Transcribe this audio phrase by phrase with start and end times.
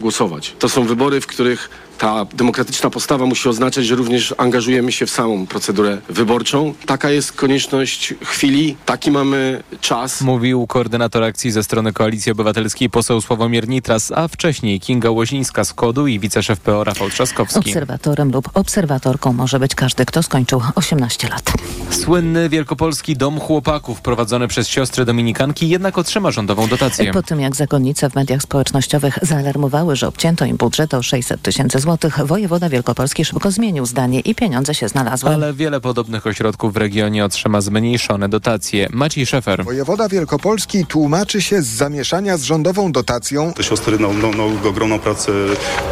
[0.00, 0.54] głosować.
[0.58, 5.10] To są wybory, w których ta demokratyczna postawa musi oznaczać, że również angażujemy się w
[5.10, 6.74] samą procedurę wyborczą.
[6.86, 10.20] Taka jest konieczność chwili, taki mamy czas.
[10.20, 15.72] Mówił koordynator akcji ze strony Koalicji Obywatelskiej poseł Sławomir Nitras, a wcześniej Kinga Łozińska z
[15.72, 17.58] KODU i wiceszef PO Rafał Trzaskowski.
[17.58, 21.52] Obserwatorem lub obserwatorką może być każdy, kto skończył 18 lat.
[21.90, 27.12] Słynny Wielkopolski Dom Chłopaków prowadzony przez siostry dominikanki jednak otrzyma rządową dotację.
[27.12, 31.78] Po tym jak zakonnice w mediach społecznościowych zaalarmowały, że obcięto im budżet o 600 tysięcy
[31.78, 31.89] złotych,
[32.24, 35.30] wojewoda Wielkopolski szybko zmienił zdanie i pieniądze się znalazły.
[35.30, 38.88] Ale wiele podobnych ośrodków w regionie otrzyma zmniejszone dotacje.
[38.90, 39.64] Maciej Szefer.
[39.64, 43.52] Wojewoda Wielkopolski tłumaczy się z zamieszania z rządową dotacją.
[43.52, 45.32] Te siostry no, no, no, ogromną pracę,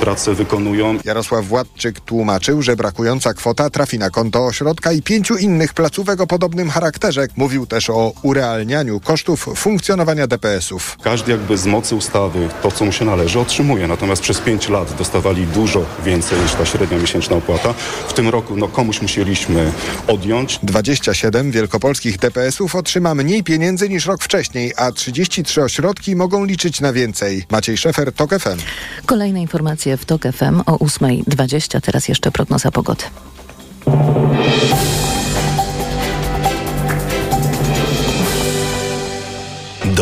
[0.00, 0.98] pracę wykonują.
[1.04, 6.26] Jarosław Władczyk tłumaczył, że brakująca kwota trafi na konto ośrodka i pięciu innych placówek o
[6.26, 7.26] podobnym charakterze.
[7.36, 10.96] Mówił też o urealnianiu kosztów funkcjonowania DPS-ów.
[11.02, 13.88] Każdy jakby z mocy ustawy to, co mu się należy, otrzymuje.
[13.88, 17.74] Natomiast przez pięć lat dostawali dużo więcej niż ta średnia miesięczna opłata.
[18.08, 19.72] W tym roku no, komuś musieliśmy
[20.06, 20.58] odjąć.
[20.62, 26.92] 27 wielkopolskich DPS-ów otrzyma mniej pieniędzy niż rok wcześniej, a 33 ośrodki mogą liczyć na
[26.92, 27.44] więcej.
[27.50, 28.58] Maciej Szefer, TOK FM.
[29.06, 31.80] Kolejne informacje w TOK FM o 8.20.
[31.80, 33.04] Teraz jeszcze prognoza pogody.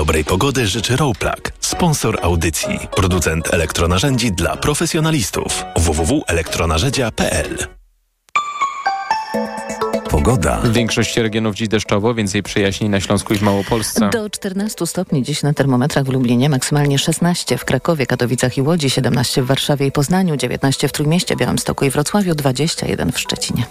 [0.07, 5.65] Dobrej pogody życzy Rowplug, sponsor audycji, producent elektronarzędzi dla profesjonalistów.
[5.77, 7.67] www.elektronarzędzia.pl
[10.11, 10.61] Pogoda.
[10.61, 14.11] W większości regionów dziś deszczowo, więcej przejaśnień na Śląsku i w Małopolsce.
[14.11, 18.91] Do 14 stopni dziś na termometrach w Lublinie, maksymalnie 16 w Krakowie, Katowicach i Łodzi,
[18.91, 23.67] 17 w Warszawie i Poznaniu, 19 w Trójmieście, Białymstoku i Wrocławiu, 21 w Szczecinie.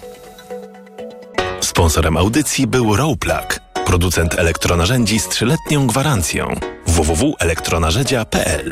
[1.62, 6.56] Sponsorem audycji był Rowplug, producent elektronarzędzi z trzyletnią gwarancją.
[6.88, 8.72] www.elektronarzędzia.pl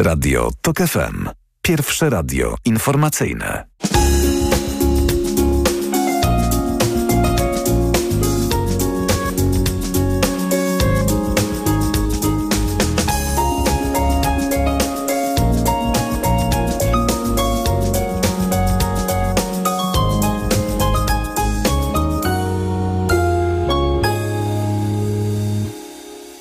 [0.00, 1.28] Radio TOK FM.
[1.62, 3.64] Pierwsze radio informacyjne.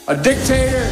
[0.09, 0.88] A dictator?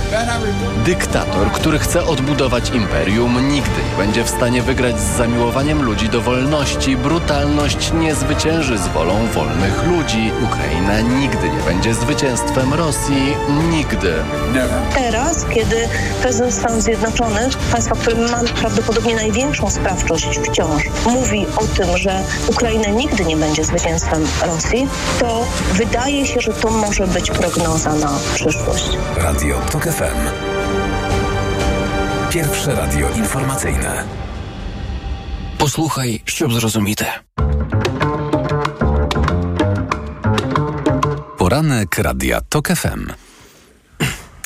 [0.85, 6.21] Dyktator, który chce odbudować imperium, nigdy nie będzie w stanie wygrać z zamiłowaniem ludzi do
[6.21, 6.97] wolności.
[6.97, 10.31] Brutalność nie zwycięży z wolą wolnych ludzi.
[10.43, 13.35] Ukraina nigdy nie będzie zwycięstwem Rosji.
[13.71, 14.13] Nigdy.
[14.95, 15.89] Teraz, kiedy
[16.21, 22.89] prezydent Stanów Zjednoczonych, państwa, które ma prawdopodobnie największą sprawczość wciąż, mówi o tym, że Ukraina
[22.89, 24.87] nigdy nie będzie zwycięstwem Rosji,
[25.19, 28.89] to wydaje się, że to może być prognoza na przyszłość.
[29.17, 30.14] Radio TOK FM.
[30.15, 30.29] FM.
[32.33, 34.03] Pierwsze radio informacyjne.
[35.57, 37.05] Posłuchaj, ściub zrozumite.
[41.37, 43.11] Poranek Radia TOK FM.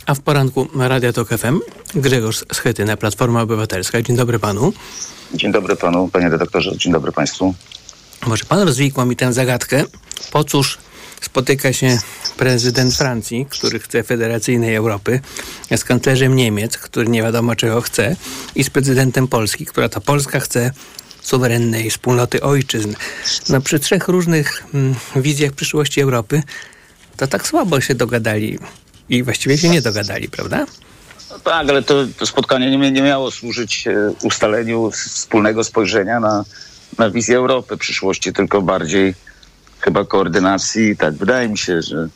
[0.06, 1.60] A w poranku Radia TOK FM
[1.96, 4.02] Grzegorz Schetyna, Platforma Obywatelska.
[4.02, 4.74] Dzień dobry panu.
[5.34, 6.78] Dzień dobry panu, panie redaktorze.
[6.78, 7.54] Dzień dobry państwu.
[8.28, 9.84] Może pan rozwikła mi tę zagadkę.
[10.32, 10.78] Po cóż
[11.22, 11.98] spotyka się
[12.38, 15.20] prezydent Francji, który chce federacyjnej Europy,
[15.76, 18.16] z kanclerzem Niemiec, który nie wiadomo czego chce,
[18.56, 20.72] i z prezydentem Polski, która to Polska chce
[21.22, 22.94] suwerennej wspólnoty ojczyzn.
[23.50, 26.44] No przy trzech różnych mm, wizjach przyszłości Europy
[27.18, 28.60] to tak słabo się dogadali
[29.10, 30.66] i właściwie się nie dogadali, prawda?
[31.44, 36.44] Tak, ale to, to spotkanie nie, nie miało służyć e, ustaleniu wspólnego spojrzenia na,
[36.98, 39.14] na wizję Europy przyszłości, tylko bardziej
[39.80, 40.98] chyba koordynacji.
[40.98, 42.08] Tak, wydaje mi się, że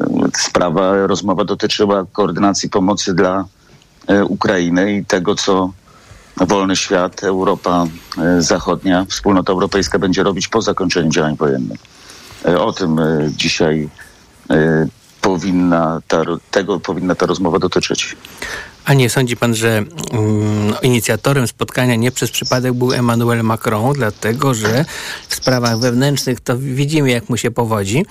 [0.00, 0.06] e,
[0.38, 3.44] sprawa, rozmowa dotyczyła koordynacji pomocy dla
[4.06, 5.72] e, Ukrainy i tego, co
[6.36, 7.86] wolny świat, Europa
[8.18, 11.80] e, Zachodnia, wspólnota europejska będzie robić po zakończeniu działań wojennych.
[12.58, 12.96] O tym
[13.30, 13.88] dzisiaj
[15.20, 18.16] powinna ta, tego powinna ta rozmowa dotyczyć.
[18.86, 24.54] A nie sądzi pan, że mm, inicjatorem spotkania nie przez przypadek był Emmanuel Macron, dlatego
[24.54, 24.84] że
[25.28, 28.06] w sprawach wewnętrznych to widzimy, jak mu się powodzi.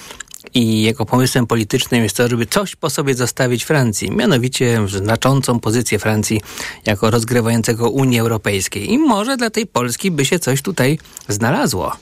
[0.54, 6.00] I jego pomysłem politycznym jest to, żeby coś po sobie zostawić Francji, mianowicie znaczącą pozycję
[6.00, 6.42] Francji
[6.86, 8.94] jako rozgrywającego Unii Europejskiej.
[8.94, 11.00] I może dla tej Polski by się coś tutaj
[11.30, 11.96] znalazło.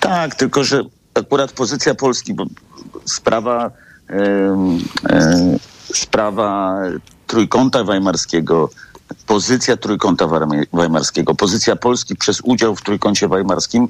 [0.00, 0.82] Tak, tylko że
[1.14, 2.46] akurat pozycja Polski, bo
[3.04, 3.70] sprawa,
[4.08, 4.78] em,
[5.08, 5.58] em,
[5.98, 6.78] sprawa
[7.26, 8.70] trójkąta weimarskiego,
[9.26, 10.28] pozycja trójkąta
[10.72, 13.88] weimarskiego, pozycja Polski przez udział w trójkącie weimarskim,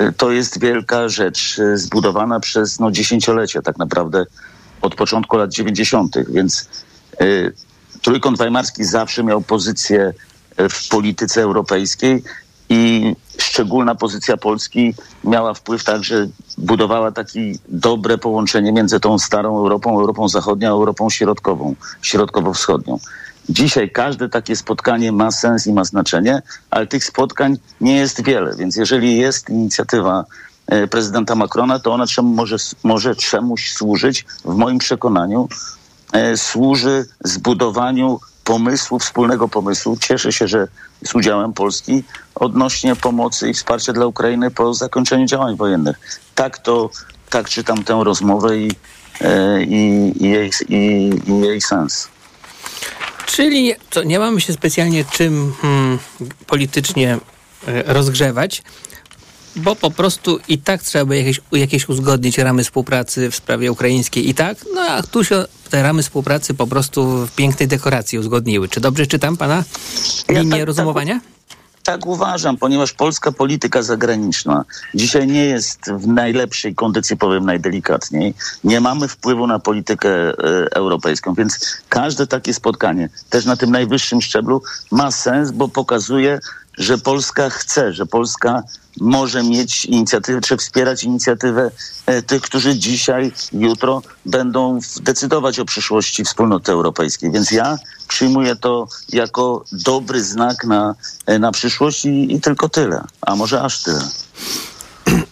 [0.00, 4.26] y, to jest wielka rzecz y, zbudowana przez no, dziesięciolecia, tak naprawdę
[4.82, 6.68] od początku lat 90., więc
[7.20, 7.52] y,
[8.02, 10.12] Trójkąt Weimarski zawsze miał pozycję
[10.56, 12.22] e, w polityce europejskiej
[12.68, 16.28] i szczególna pozycja Polski miała wpływ także,
[16.58, 22.98] budowała takie dobre połączenie między tą starą Europą, Europą Zachodnią, Europą Środkową, Środkowo-Wschodnią.
[23.48, 28.56] Dzisiaj każde takie spotkanie ma sens i ma znaczenie, ale tych spotkań nie jest wiele,
[28.56, 30.24] więc jeżeli jest inicjatywa
[30.66, 35.48] e, prezydenta Macrona, to ona czemu może, może czemuś służyć, w moim przekonaniu,
[36.12, 39.96] e, służy zbudowaniu pomysłu, wspólnego pomysłu.
[40.00, 40.68] Cieszę się, że
[41.04, 42.04] z udziałem Polski
[42.34, 45.96] odnośnie pomocy i wsparcia dla Ukrainy po zakończeniu działań wojennych.
[46.34, 46.90] Tak to,
[47.30, 48.70] tak czytam tę rozmowę i,
[49.20, 52.08] e, i, i, jej, i, i jej sens.
[53.26, 55.98] Czyli to nie mamy się specjalnie czym hmm,
[56.46, 57.18] politycznie
[57.66, 58.62] e, rozgrzewać,
[59.56, 64.28] bo po prostu i tak trzeba by jakieś, jakieś uzgodnić ramy współpracy w sprawie ukraińskiej
[64.28, 68.68] i tak, no a tu się te ramy współpracy po prostu w pięknej dekoracji uzgodniły.
[68.68, 69.64] Czy dobrze czytam pana
[70.28, 71.20] linię tak- rozumowania?
[71.82, 74.64] Tak uważam, ponieważ polska polityka zagraniczna
[74.94, 78.34] dzisiaj nie jest w najlepszej kondycji, powiem najdelikatniej.
[78.64, 80.32] Nie mamy wpływu na politykę e,
[80.72, 86.40] europejską, więc każde takie spotkanie, też na tym najwyższym szczeblu, ma sens, bo pokazuje,
[86.78, 88.62] że Polska chce, że Polska
[89.00, 91.70] może mieć inicjatywę, czy wspierać inicjatywę
[92.06, 97.32] e, tych, którzy dzisiaj, jutro będą decydować o przyszłości wspólnoty europejskiej.
[97.32, 97.78] Więc ja
[98.08, 100.94] przyjmuję to jako dobry znak na,
[101.26, 104.08] e, na przyszłość i, i tylko tyle, a może aż tyle.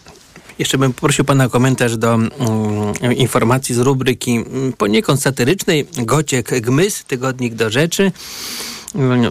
[0.59, 2.33] Jeszcze bym poprosił pana o komentarz do mm,
[3.15, 8.11] informacji z rubryki mm, poniekąd satyrycznej Gociek Gmys, tygodnik do rzeczy.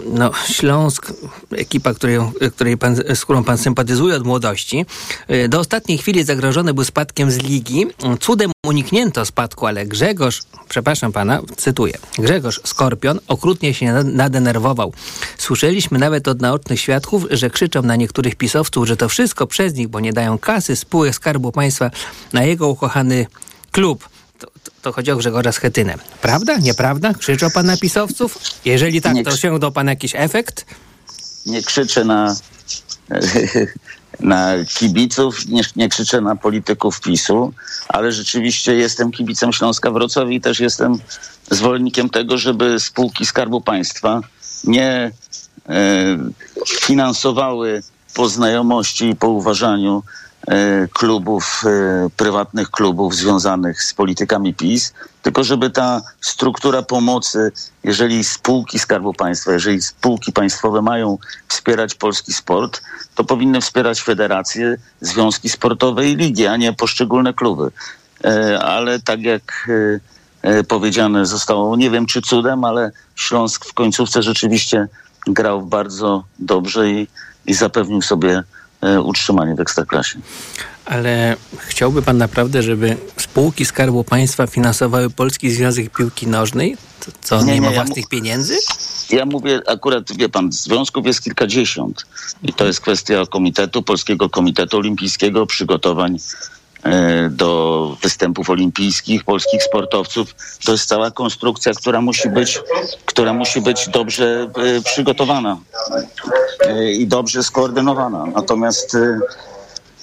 [0.07, 1.13] No, Śląsk,
[1.57, 2.19] ekipa, której,
[2.55, 4.87] której pan, z którą pan sympatyzuje od młodości,
[5.31, 7.87] y, do ostatniej chwili zagrożony był spadkiem z ligi.
[8.21, 14.93] Cudem uniknięto spadku, ale Grzegorz, przepraszam pana, cytuję, Grzegorz Skorpion okrutnie się nad- nadenerwował.
[15.39, 19.89] Słyszeliśmy nawet od naocznych świadków, że krzyczą na niektórych pisowców, że to wszystko przez nich,
[19.89, 21.91] bo nie dają kasy, spółek Skarbu Państwa
[22.33, 23.27] na jego ukochany
[23.73, 24.09] klub.
[24.85, 25.95] To, chodzi o Grzegorza Schetynę.
[26.23, 26.57] Prawda?
[26.57, 27.15] Nieprawda?
[27.15, 28.39] Krzyczał pan na pisowców?
[28.65, 30.67] Jeżeli tak, Nie to osiągnął pan jakiś efekt?
[31.47, 32.37] Nie krzyczę na,
[34.21, 37.53] na kibiców, nie, nie krzyczę na polityków PiSu,
[37.89, 40.99] ale rzeczywiście jestem kibicem Śląska Wrocław i też jestem
[41.51, 44.21] zwolennikiem tego, żeby spółki Skarbu Państwa
[44.65, 45.11] nie
[45.69, 45.73] e,
[46.81, 47.83] finansowały
[48.15, 50.03] po znajomości i po uważaniu
[50.93, 54.93] klubów, e, prywatnych klubów związanych z politykami PiS,
[55.23, 57.53] tylko żeby ta struktura pomocy,
[57.85, 61.19] jeżeli spółki Skarbu Państwa, jeżeli spółki państwowe mają
[61.49, 62.83] wspierać polski sport,
[63.15, 67.71] to powinny wspierać federacje, związki sportowe i ligi, a nie poszczególne kluby.
[68.25, 73.75] E, Ale tak jak e, e, powiedziane zostało, nie wiem czy cudem, ale Śląsk w
[73.75, 74.89] końcówce rzeczywiście
[75.27, 77.09] grał bardzo dobrze i,
[77.47, 78.45] i zapewnił sobie e,
[79.03, 80.19] utrzymanie w Ekstraklasie.
[80.85, 86.77] Ale chciałby pan naprawdę, żeby spółki Skarbu Państwa finansowały Polski Związek Piłki Nożnej?
[87.07, 88.57] To, co Nie, nie, ma ja własnych mu- pieniędzy?
[89.11, 92.07] Ja mówię akurat, wie pan, związków jest kilkadziesiąt
[92.43, 96.19] i to jest kwestia komitetu, Polskiego Komitetu Olimpijskiego, przygotowań e,
[97.31, 100.35] do występów olimpijskich polskich sportowców.
[100.65, 102.61] To jest cała konstrukcja, która musi być,
[103.05, 105.59] która musi być dobrze e, przygotowana
[106.61, 108.27] e, i dobrze skoordynowana.
[108.27, 109.19] Natomiast e,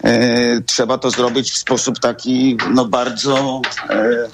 [0.03, 4.27] e, trzeba to zrobić w sposób taki no bardzo, e,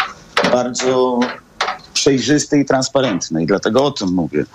[0.52, 1.20] bardzo
[1.94, 3.44] przejrzysty i transparentny.
[3.44, 4.46] I dlatego o tym mówię.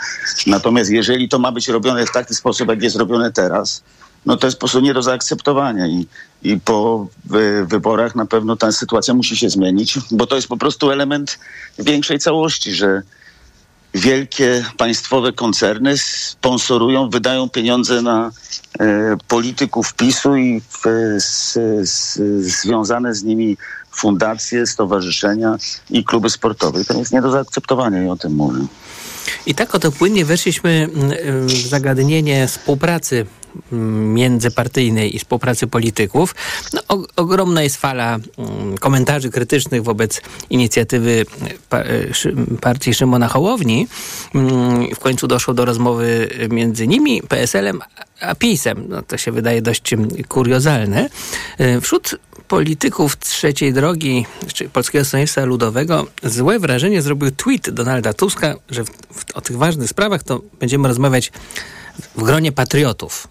[0.47, 3.83] Natomiast jeżeli to ma być robione w taki sposób, jak jest robione teraz,
[4.26, 6.07] no to jest po prostu nie do zaakceptowania i,
[6.43, 10.57] i po wy, wyborach na pewno ta sytuacja musi się zmienić, bo to jest po
[10.57, 11.38] prostu element
[11.79, 13.02] większej całości, że
[13.95, 18.31] wielkie państwowe koncerny sponsorują, wydają pieniądze na
[18.81, 20.87] e, polityków PiSu i w,
[21.17, 23.57] s, s, związane z nimi
[23.91, 25.57] fundacje, stowarzyszenia
[25.91, 26.85] i kluby sportowe.
[26.85, 28.61] To jest nie do zaakceptowania i o tym mówię.
[29.47, 33.26] I tak oto płynnie weszliśmy mm, w zagadnienie współpracy
[34.15, 36.35] międzypartyjnej i współpracy polityków.
[36.73, 41.27] No, o, ogromna jest fala mm, komentarzy krytycznych wobec inicjatywy
[41.73, 43.87] e, Szy, partii Szymona Hołowni.
[44.35, 47.81] Mm, W końcu doszło do rozmowy między nimi, PSL-em,
[48.21, 48.85] a PiS-em.
[48.89, 51.09] No, to się wydaje dość mm, kuriozalne.
[51.59, 52.19] E, Wśród
[52.49, 58.89] polityków trzeciej drogi, czy Polskiego Stronnictwa Ludowego, złe wrażenie zrobił tweet Donalda Tuska, że w,
[58.91, 61.33] w, o tych ważnych sprawach to będziemy rozmawiać
[62.17, 63.29] w gronie patriotów.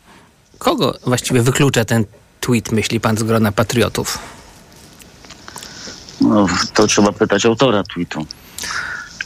[0.61, 2.05] Kogo właściwie wyklucza ten
[2.39, 4.19] tweet, myśli pan, z grona patriotów?
[6.21, 8.25] No, to trzeba pytać autora tweetu.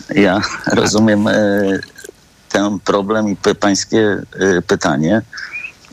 [0.09, 1.33] Ja rozumiem e,
[2.49, 5.21] ten problem i p- pańskie e, pytanie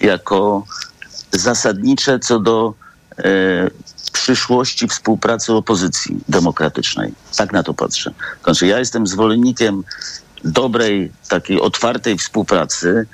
[0.01, 0.65] jako
[1.33, 2.75] zasadnicze co do
[3.19, 3.23] e,
[4.13, 7.15] przyszłości współpracy opozycji demokratycznej.
[7.37, 8.13] Tak na to patrzę.
[8.45, 9.85] Znaczy, ja jestem zwolennikiem
[10.45, 13.07] dobrej, takiej otwartej współpracy,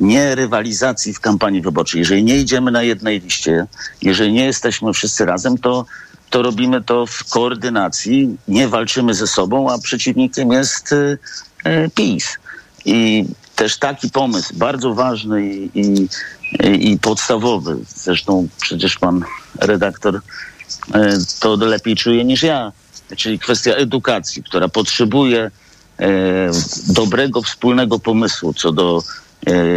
[0.00, 1.98] nie rywalizacji w kampanii wyborczej.
[1.98, 3.66] Jeżeli nie idziemy na jednej liście,
[4.02, 5.86] jeżeli nie jesteśmy wszyscy razem, to,
[6.30, 11.18] to robimy to w koordynacji, nie walczymy ze sobą, a przeciwnikiem jest y,
[11.66, 12.38] y, PiS.
[12.84, 13.24] I
[13.56, 16.08] też taki pomysł, bardzo ważny i, i,
[16.92, 19.24] i podstawowy, zresztą przecież pan
[19.60, 20.20] redaktor y,
[21.40, 22.72] to lepiej czuje niż ja,
[23.16, 25.50] czyli kwestia edukacji, która potrzebuje
[25.98, 26.10] e,
[26.86, 29.02] dobrego wspólnego pomysłu co do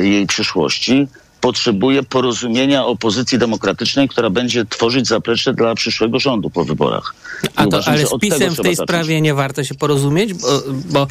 [0.02, 1.08] jej przyszłości,
[1.42, 7.16] potrzebuje porozumienia opozycji demokratycznej, która będzie tworzyć zaplecze dla przyszłego rządu po wyborach.
[7.56, 10.48] A to, uważam, ale z PiSem w tej sprawie nie warto się porozumieć, bo,
[10.92, 11.08] bo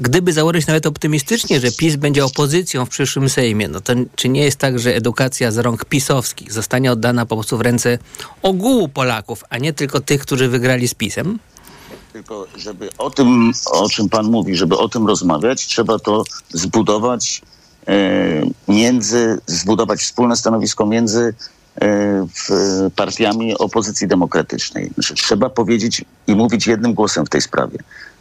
[0.00, 4.44] gdyby założyć nawet optymistycznie, że PiS będzie opozycją w przyszłym Sejmie, no to czy nie
[4.44, 7.98] jest tak, że edukacja z rąk pisowskich zostanie oddana po prostu w ręce
[8.42, 11.38] ogółu Polaków, a nie tylko tych, którzy wygrali z PiSem?
[12.12, 17.42] Tylko, żeby o tym, o czym pan mówi, żeby o tym rozmawiać, trzeba to zbudować
[17.42, 17.55] e,
[18.68, 21.34] między, zbudować wspólne stanowisko między
[21.80, 22.26] e,
[22.96, 24.90] partiami opozycji demokratycznej.
[24.94, 27.78] Znaczy, trzeba powiedzieć i mówić jednym głosem w tej sprawie.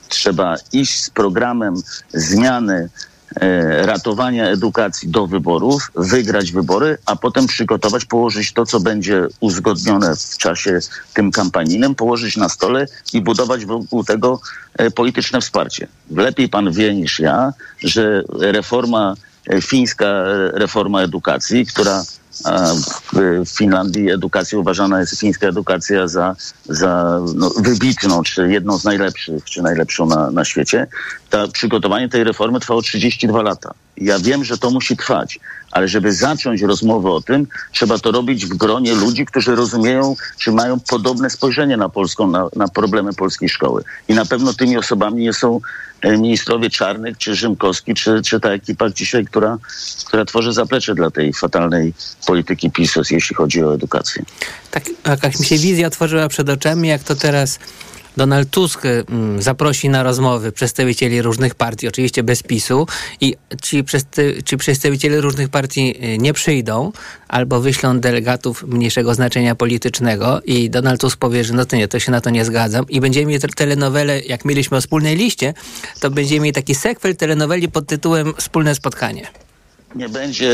[0.09, 1.75] Trzeba iść z programem
[2.13, 2.89] zmiany
[3.35, 10.15] e, ratowania edukacji do wyborów, wygrać wybory, a potem przygotować, położyć to, co będzie uzgodnione
[10.15, 10.79] w czasie
[11.13, 14.39] tym kampanijnym, położyć na stole i budować wokół tego
[14.77, 15.87] e, polityczne wsparcie.
[16.11, 22.03] Lepiej pan wie niż ja, że reforma, e, fińska e, reforma edukacji, która
[23.45, 26.35] w Finlandii edukacja uważana jest, fińska edukacja za,
[26.65, 30.87] za no, wybitną, czy jedną z najlepszych, czy najlepszą na, na świecie.
[31.29, 33.73] Ta, przygotowanie tej reformy trwało 32 lata.
[33.97, 35.39] Ja wiem, że to musi trwać,
[35.71, 40.51] ale żeby zacząć rozmowę o tym, trzeba to robić w gronie ludzi, którzy rozumieją, czy
[40.51, 43.83] mają podobne spojrzenie na Polską, na, na problemy polskiej szkoły.
[44.07, 45.59] I na pewno tymi osobami nie są
[46.11, 49.57] ministrowie Czarnych, czy Rzymkowski, czy, czy ta ekipa dzisiaj, która,
[50.05, 51.93] która tworzy zaplecze dla tej fatalnej
[52.27, 54.23] polityki PiSu, jeśli chodzi o edukację.
[54.71, 57.59] Tak, jakaś mi się wizja otworzyła przed oczami, jak to teraz
[58.17, 62.87] Donald Tusk mm, zaprosi na rozmowy przedstawicieli różnych partii, oczywiście bez PiSu
[63.21, 63.83] i ci,
[64.45, 66.91] ci przedstawiciele różnych partii y, nie przyjdą
[67.27, 71.99] albo wyślą delegatów mniejszego znaczenia politycznego i Donald Tusk powie, że no to nie, to
[71.99, 75.53] się na to nie zgadzam i będziemy mieli te- telenowelę, jak mieliśmy o wspólnej liście,
[75.99, 79.27] to będziemy mieli taki sekwel telenoweli pod tytułem Wspólne spotkanie.
[79.95, 80.51] Nie będzie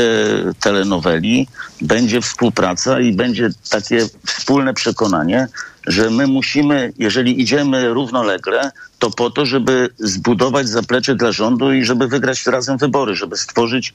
[0.60, 1.48] telenoweli,
[1.80, 5.48] będzie współpraca i będzie takie wspólne przekonanie,
[5.86, 11.84] że my musimy, jeżeli idziemy równolegle, to po to, żeby zbudować zaplecze dla rządu i
[11.84, 13.94] żeby wygrać razem wybory, żeby stworzyć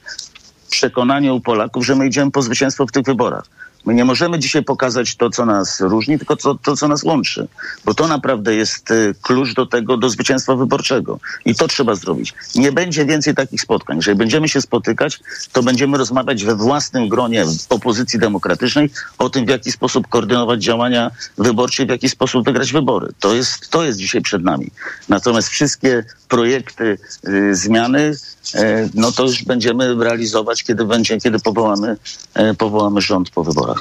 [0.70, 3.44] przekonanie u Polaków, że my idziemy po zwycięstwo w tych wyborach.
[3.84, 7.48] My nie możemy dzisiaj pokazać to, co nas różni, tylko to, to co nas łączy.
[7.84, 11.20] Bo to naprawdę jest y, klucz do tego, do zwycięstwa wyborczego.
[11.44, 12.34] I to trzeba zrobić.
[12.54, 13.96] Nie będzie więcej takich spotkań.
[13.96, 15.20] Jeżeli będziemy się spotykać,
[15.52, 21.10] to będziemy rozmawiać we własnym gronie opozycji demokratycznej o tym, w jaki sposób koordynować działania
[21.38, 23.08] wyborcze i w jaki sposób wygrać wybory.
[23.20, 24.70] To jest, to jest dzisiaj przed nami.
[25.08, 28.14] Natomiast wszystkie projekty y, zmiany,
[28.54, 31.96] e, no to już będziemy realizować, kiedy będzie, kiedy powołamy,
[32.34, 33.77] e, powołamy rząd po wyborach.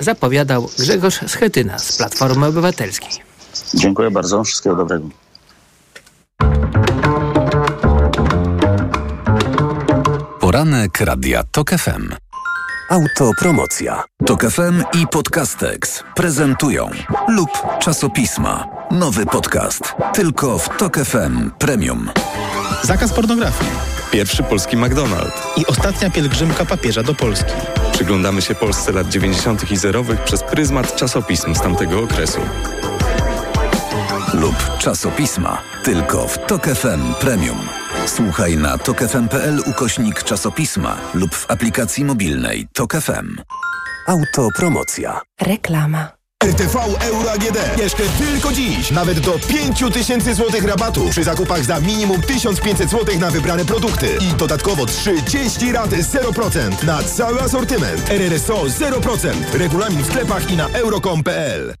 [0.00, 3.10] Zapowiadał Grzegorz Schetyna z Platformy Obywatelskiej.
[3.74, 4.44] Dziękuję bardzo.
[4.44, 5.08] Wszystkiego dobrego.
[10.40, 12.14] Poranek Radia TOK FM.
[12.90, 14.04] Autopromocja.
[14.26, 16.90] TOK FM i Podcastex prezentują
[17.28, 18.64] lub czasopisma.
[18.90, 19.94] Nowy podcast.
[20.14, 22.10] Tylko w TOK FM Premium.
[22.82, 23.70] Zakaz pornografii.
[24.14, 25.40] Pierwszy polski McDonald's.
[25.56, 27.52] I ostatnia pielgrzymka papieża do Polski.
[27.92, 29.70] Przyglądamy się Polsce lat 90.
[29.70, 32.40] i zerowych przez pryzmat czasopism z tamtego okresu.
[34.34, 35.62] Lub czasopisma.
[35.84, 37.58] Tylko w TOK FM Premium.
[38.06, 43.36] Słuchaj na tokefm.pl ukośnik czasopisma lub w aplikacji mobilnej TOK FM.
[44.06, 45.20] Autopromocja.
[45.40, 46.23] Reklama.
[46.44, 47.78] RTV Euro AGD.
[47.78, 48.90] Jeszcze tylko dziś.
[48.90, 54.06] Nawet do 5000 zł rabatu przy zakupach za minimum 1500 zł na wybrane produkty.
[54.20, 58.10] I dodatkowo 30 rat 0% na cały asortyment.
[58.10, 59.32] RRSO 0%.
[59.54, 61.74] Regulamin w sklepach i na euro.com.pl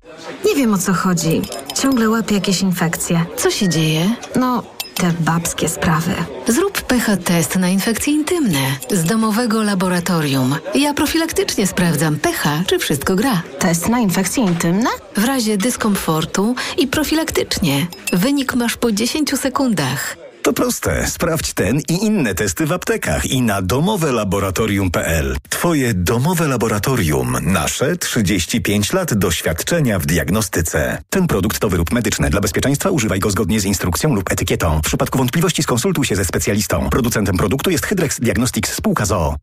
[0.46, 1.42] Nie wiem o co chodzi.
[1.74, 3.24] Ciągle łapię jakieś infekcje.
[3.36, 4.10] Co się dzieje?
[4.36, 4.62] No,
[4.94, 6.12] Te babskie sprawy.
[6.48, 8.58] Zrób pH test na infekcje intymne
[8.90, 10.54] z domowego laboratorium.
[10.74, 13.42] Ja profilaktycznie sprawdzam pH, czy wszystko gra.
[13.58, 14.90] Test na infekcje intymne?
[15.16, 17.86] W razie dyskomfortu i profilaktycznie.
[18.12, 20.23] Wynik masz po 10 sekundach.
[20.44, 21.06] To proste.
[21.06, 25.36] Sprawdź ten i inne testy w aptekach i na domowelaboratorium.pl.
[25.48, 27.36] Twoje domowe laboratorium.
[27.42, 30.98] Nasze 35 lat doświadczenia w diagnostyce.
[31.10, 32.30] Ten produkt to wyrób medyczny.
[32.30, 34.78] Dla bezpieczeństwa używaj go zgodnie z instrukcją lub etykietą.
[34.78, 36.90] W przypadku wątpliwości skonsultuj się ze specjalistą.
[36.90, 39.36] Producentem produktu jest Hydrex Diagnostics spółka ZOO.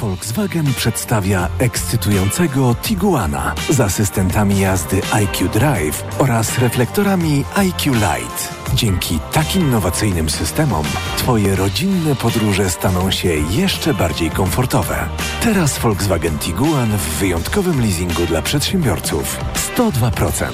[0.00, 8.54] Volkswagen przedstawia ekscytującego Tiguana z asystentami jazdy IQ Drive oraz reflektorami IQ Light.
[8.74, 10.84] Dzięki tak innowacyjnym systemom
[11.16, 15.08] Twoje rodzinne podróże staną się jeszcze bardziej komfortowe.
[15.42, 19.38] Teraz Volkswagen Tiguan w wyjątkowym leasingu dla przedsiębiorców.
[19.76, 20.44] 102%.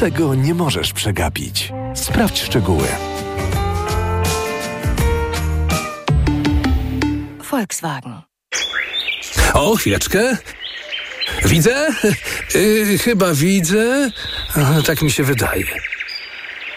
[0.00, 1.72] Tego nie możesz przegapić.
[1.94, 2.88] Sprawdź szczegóły.
[7.50, 8.22] Volkswagen.
[9.54, 10.36] O, chwileczkę.
[11.44, 11.88] Widzę?
[12.54, 14.10] Yy, chyba widzę.
[14.86, 15.64] Tak mi się wydaje.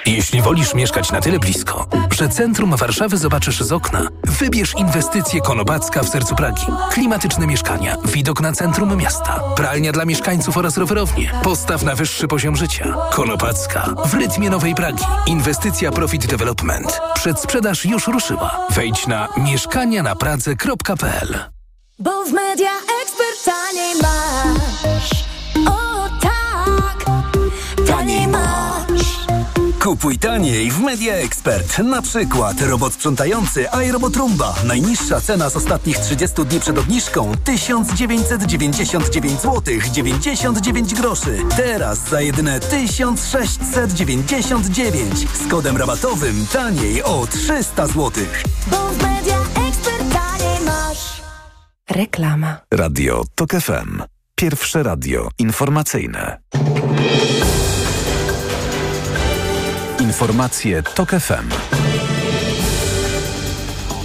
[0.05, 6.03] Jeśli wolisz mieszkać na tyle blisko, że centrum Warszawy zobaczysz z okna, wybierz inwestycje Konopacka
[6.03, 6.65] w sercu Pragi.
[6.91, 11.31] Klimatyczne mieszkania, widok na centrum miasta, pralnia dla mieszkańców oraz rowerownie.
[11.43, 12.95] Postaw na wyższy poziom życia.
[13.11, 15.03] Konopacka w rytmie nowej Pragi.
[15.25, 16.99] Inwestycja Profit Development.
[17.13, 18.67] Przedsprzedaż już ruszyła.
[18.69, 21.39] Wejdź na mieszkania-na-pradze.pl
[21.99, 22.71] Bo w Media
[23.03, 24.20] Expert taniej masz.
[29.81, 31.79] Kupuj taniej w Media Expert.
[31.79, 34.55] Na przykład robot sprzątający iRobot Roomba.
[34.67, 39.61] Najniższa cena z ostatnich 30 dni przed obniżką 1999 zł
[39.91, 41.37] 99 groszy.
[41.55, 48.11] Teraz za jedyne 1699 z kodem rabatowym taniej o 300 zł.
[48.71, 51.21] Bo w Media Expert taniej masz.
[51.89, 52.57] Reklama.
[52.71, 54.01] Radio TOK FM.
[54.35, 56.37] Pierwsze radio informacyjne.
[60.11, 61.90] Informacje TOK FM.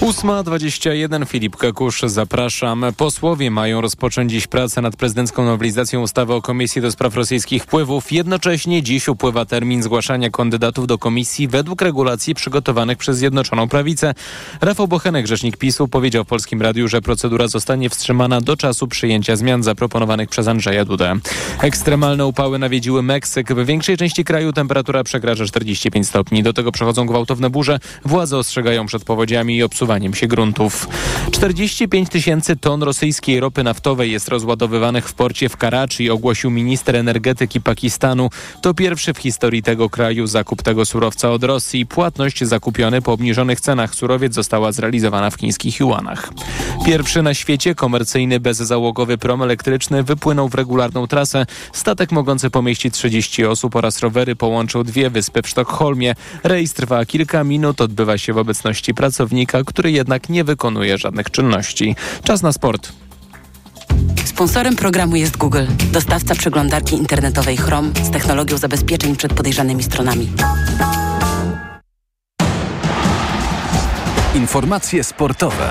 [0.06, 2.84] 8.21 Filip Kakusz, zapraszam.
[2.96, 8.12] Posłowie mają rozpocząć dziś pracę nad prezydencką nowelizacją ustawy o Komisji do Spraw Rosyjskich Wpływów.
[8.12, 14.14] Jednocześnie dziś upływa termin zgłaszania kandydatów do komisji według regulacji przygotowanych przez Zjednoczoną Prawicę.
[14.60, 19.36] Rafał Bochenek, rzecznik PiSu, powiedział w Polskim Radiu, że procedura zostanie wstrzymana do czasu przyjęcia
[19.36, 21.14] zmian zaproponowanych przez Andrzeja Dudę.
[21.62, 23.52] Ekstremalne upały nawiedziły Meksyk.
[23.54, 26.42] W większej części kraju temperatura przekracza 45 stopni.
[26.42, 27.78] Do tego przechodzą gwałtowne burze.
[28.04, 30.88] Władze ostrzegają przed powodziami i obsuwaniem się gruntów.
[31.30, 37.60] 45 tysięcy ton rosyjskiej ropy naftowej jest rozładowywanych w porcie w Karachi, ogłosił minister energetyki
[37.60, 38.30] Pakistanu.
[38.62, 41.86] To pierwszy w historii tego kraju zakup tego surowca od Rosji.
[41.86, 46.32] Płatność zakupiony po obniżonych cenach surowiec została zrealizowana w chińskich juanach.
[46.86, 51.46] Pierwszy na świecie komercyjny bezzałogowy prom elektryczny wypłynął w regularną trasę.
[51.72, 56.14] Statek mogący pomieścić 30 osób oraz rowery połączył dwie wyspy w Sztokholmie.
[56.44, 61.96] Rejs trwa kilka minut, odbywa się w obecności pracownika, który jednak nie wykonuje żadnych czynności.
[62.24, 62.92] Czas na sport.
[64.24, 70.28] Sponsorem programu jest Google, dostawca przeglądarki internetowej Chrome z technologią zabezpieczeń przed podejrzanymi stronami.
[74.34, 75.70] Informacje sportowe.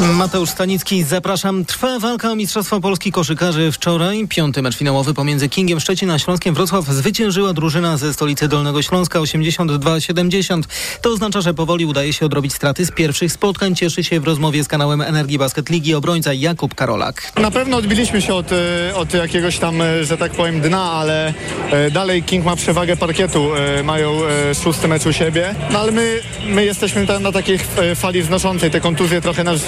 [0.00, 1.64] Mateusz Stanicki, zapraszam.
[1.64, 3.72] Trwa walka o Mistrzostwo Polski koszykarzy.
[3.72, 8.82] Wczoraj piąty mecz finałowy pomiędzy Kingiem Szczecin a Śląskiem Wrocław zwyciężyła drużyna ze stolicy Dolnego
[8.82, 10.62] Śląska 82-70.
[11.00, 13.74] To oznacza, że powoli udaje się odrobić straty z pierwszych spotkań.
[13.74, 17.32] Cieszy się w rozmowie z kanałem Energii Basket Ligi obrońca Jakub Karolak.
[17.36, 21.34] Na pewno odbiliśmy się od, e, od jakiegoś tam, e, że tak powiem, dna, ale
[21.70, 23.48] e, dalej King ma przewagę parkietu.
[23.84, 24.20] Mają
[24.64, 25.54] szósty mecz u siebie.
[25.70, 27.58] No ale my, my jesteśmy tam na takiej
[27.94, 28.70] fali wznoszącej.
[28.70, 29.60] Te kontuzje trochę nas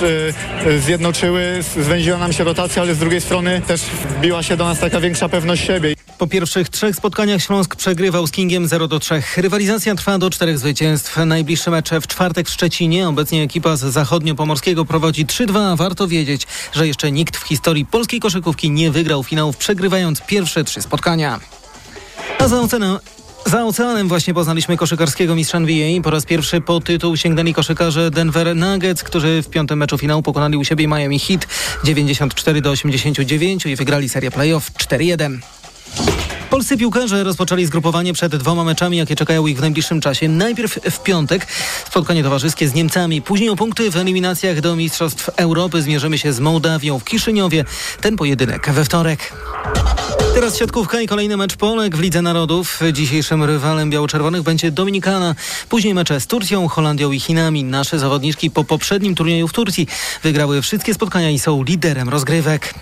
[0.81, 5.01] zjednoczyły, zwęziła nam się rotacja, ale z drugiej strony też wbiła się do nas taka
[5.01, 5.95] większa pewność siebie.
[6.19, 9.23] Po pierwszych trzech spotkaniach Śląsk przegrywał z Kingiem 0 do 3.
[9.37, 11.17] Rywalizacja trwa do czterech zwycięstw.
[11.17, 13.09] Najbliższe mecze w czwartek w Szczecinie.
[13.09, 15.77] Obecnie ekipa z zachodniopomorskiego prowadzi 3-2.
[15.77, 20.83] Warto wiedzieć, że jeszcze nikt w historii polskiej koszykówki nie wygrał finałów, przegrywając pierwsze trzy
[20.83, 21.41] spotkania.
[22.39, 22.99] A za ocenę
[23.49, 26.03] za oceanem właśnie poznaliśmy koszykarskiego mistrza NBA.
[26.03, 30.57] Po raz pierwszy po tytuł sięgnęli koszykarze Denver Nuggets, którzy w piątym meczu finału pokonali
[30.57, 31.47] u siebie Miami Heat
[31.85, 35.39] 94 do 89 i wygrali serię playoff 4-1.
[36.51, 40.29] Polscy piłkarze rozpoczęli zgrupowanie przed dwoma meczami, jakie czekają ich w najbliższym czasie.
[40.29, 41.47] Najpierw w piątek
[41.87, 43.23] spotkanie towarzyskie z Niemcami.
[43.23, 47.65] Później o punkty w eliminacjach do Mistrzostw Europy zmierzymy się z Mołdawią w Kiszyniowie.
[48.01, 49.33] Ten pojedynek we wtorek.
[50.39, 52.81] Teraz siatkówka i kolejny mecz Polek w Lidze Narodów.
[52.93, 55.35] Dzisiejszym rywalem biało-czerwonych będzie Dominikana.
[55.69, 57.65] Później mecze z Turcją, Holandią i Chinami.
[57.65, 59.87] Nasze zawodniczki po poprzednim turnieju w Turcji
[60.23, 62.75] wygrały wszystkie spotkania i są liderem rozgrywek.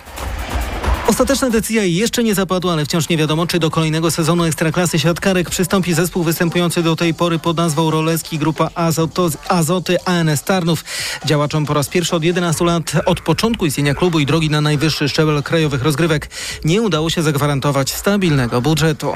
[1.07, 5.49] Ostateczna decyzja jeszcze nie zapadła, ale wciąż nie wiadomo, czy do kolejnego sezonu Ekstraklasy Siatkarek
[5.49, 10.83] przystąpi zespół występujący do tej pory pod nazwą Roleski Grupa Azoto, Azoty ANS Tarnów.
[11.25, 15.09] Działaczom po raz pierwszy od 11 lat od początku istnienia klubu i drogi na najwyższy
[15.09, 16.29] szczebel krajowych rozgrywek
[16.63, 19.13] nie udało się zagwarantować stabilnego budżetu.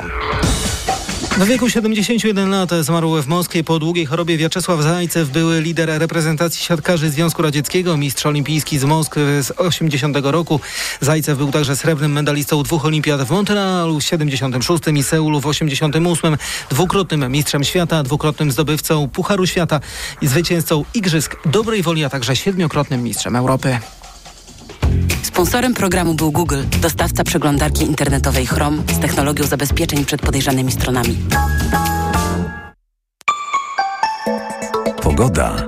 [1.38, 6.66] W wieku 71 lat zmarł w Moskwie po długiej chorobie Wiaczesław Zajcew, były lider reprezentacji
[6.66, 10.60] siatkarzy Związku Radzieckiego, mistrz olimpijski z Moskwy z 80 roku.
[11.02, 16.38] Zajcew był także srebrnym medalistą dwóch olimpiad w Montrealu w 76 i Seulu w 88,
[16.70, 19.80] dwukrotnym mistrzem świata, dwukrotnym zdobywcą Pucharu Świata
[20.22, 23.80] i zwycięzcą Igrzysk Dobrej Woli, a także siedmiokrotnym mistrzem Europy.
[25.24, 31.18] Sponsorem programu był Google, dostawca przeglądarki internetowej Chrome z technologią zabezpieczeń przed podejrzanymi stronami.
[35.02, 35.68] Pogoda.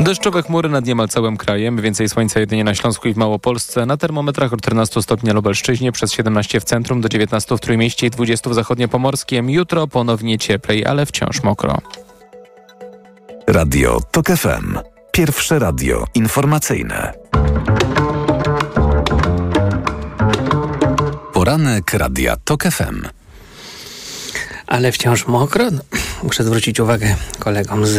[0.00, 3.86] Deszczowe chmury nad niemal całym krajem, więcej słońca jedynie na Śląsku i w Małopolsce.
[3.86, 8.06] Na termometrach od 14 stopni na Lubelszczyźnie, przez 17 w centrum, do 19 w Trójmieście
[8.06, 9.50] i 20 w zachodniopomorskim.
[9.50, 11.78] Jutro ponownie cieplej, ale wciąż mokro.
[13.46, 14.78] Radio TOK FM.
[15.12, 17.12] Pierwsze radio informacyjne.
[21.48, 23.02] Poranek Radia TOK FM.
[24.66, 25.68] Ale wciąż mokro.
[26.22, 27.98] Muszę zwrócić uwagę kolegom z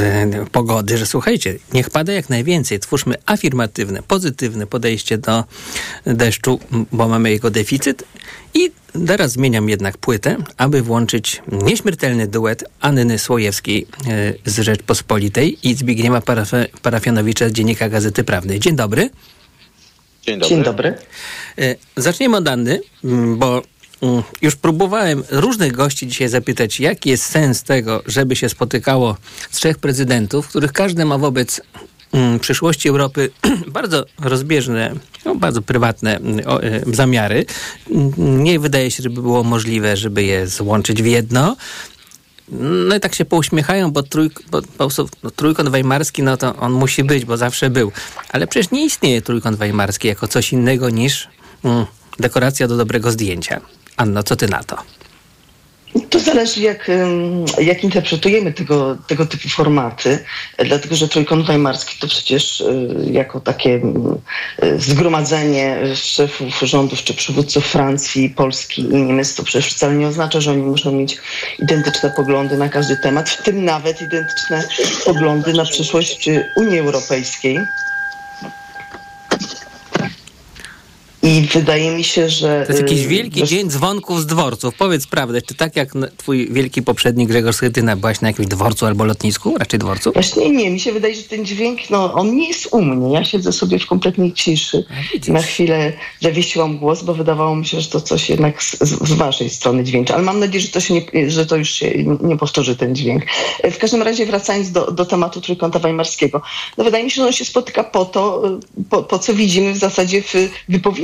[0.49, 2.79] pogody, że słuchajcie, niech pada jak najwięcej.
[2.79, 5.43] Twórzmy afirmatywne, pozytywne podejście do
[6.05, 6.59] deszczu,
[6.91, 8.03] bo mamy jego deficyt.
[8.53, 8.71] I
[9.07, 16.19] teraz zmieniam jednak płytę, aby włączyć nieśmiertelny duet Anny Słojewskiej e, z Rzeczpospolitej i Zbigniewa
[16.19, 18.59] Paraf- Parafianowicza z Dziennika Gazety Prawnej.
[18.59, 19.09] Dzień dobry.
[20.29, 20.49] Dzień dobry.
[20.55, 20.93] Dzień dobry.
[21.59, 23.61] E, Zaczniemy od Anny, m, bo
[24.01, 29.17] mm, już próbowałem różnych gości dzisiaj zapytać, jaki jest sens tego, żeby się spotykało
[29.51, 31.61] trzech prezydentów, których każdy ma wobec
[32.11, 33.29] mm, przyszłości Europy
[33.67, 34.93] bardzo rozbieżne,
[35.25, 37.45] no, bardzo prywatne mm, e, zamiary.
[37.91, 41.55] Mm, Nie wydaje się, żeby było możliwe, żeby je złączyć w jedno.
[42.51, 46.71] No i tak się pouśmiechają, bo, trój, bo prostu, no, trójkąt weimarski, no to on
[46.71, 47.91] musi być, bo zawsze był.
[48.29, 51.27] Ale przecież nie istnieje trójkąt weimarski jako coś innego niż
[51.63, 51.85] mm,
[52.19, 53.61] dekoracja do dobrego zdjęcia.
[53.97, 54.77] Anno, co ty na to?
[56.09, 56.91] To zależy, jak,
[57.61, 60.19] jak interpretujemy tego, tego typu formaty,
[60.57, 63.81] e, dlatego że Trójkąt Weimarski to przecież y, jako takie
[64.63, 70.41] y, zgromadzenie szefów rządów czy przywódców Francji, Polski i Niemiec, to przecież wcale nie oznacza,
[70.41, 71.17] że oni muszą mieć
[71.59, 74.63] identyczne poglądy na każdy temat, w tym nawet identyczne
[75.05, 77.59] poglądy na przyszłość Unii Europejskiej.
[81.23, 82.63] I wydaje mi się, że...
[82.67, 84.75] To jest jakiś y, wielki dzień dzwonków z dworców.
[84.75, 89.05] Powiedz prawdę, czy tak jak twój wielki poprzednik Grzegorz Schetyna byłaś na jakimś dworcu albo
[89.05, 89.57] lotnisku?
[89.57, 90.11] Raczej dworcu?
[90.11, 93.13] Właśnie nie, mi się wydaje, że ten dźwięk, no on nie jest u mnie.
[93.13, 94.85] Ja siedzę sobie w kompletnej ciszy.
[95.27, 99.49] Na chwilę zawiesiłam głos, bo wydawało mi się, że to coś jednak z, z waszej
[99.49, 100.13] strony dźwięczy.
[100.13, 103.23] Ale mam nadzieję, że to, się nie, że to już się nie powtórzy ten dźwięk.
[103.71, 106.41] W każdym razie wracając do, do tematu Trójkąta Weimarskiego.
[106.77, 108.43] No wydaje mi się, że on się spotyka po to,
[108.89, 110.33] po, po co widzimy w zasadzie w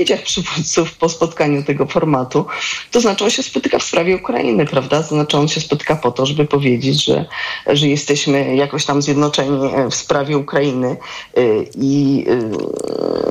[0.05, 2.45] wypowiedziach przywódców po spotkaniu tego formatu.
[2.91, 5.03] To znaczy on się spotyka w sprawie Ukrainy, prawda?
[5.03, 7.25] To znaczy on się spotyka po to, żeby powiedzieć, że,
[7.67, 10.97] że jesteśmy jakoś tam zjednoczeni e, w sprawie Ukrainy
[11.37, 12.49] y, i, y,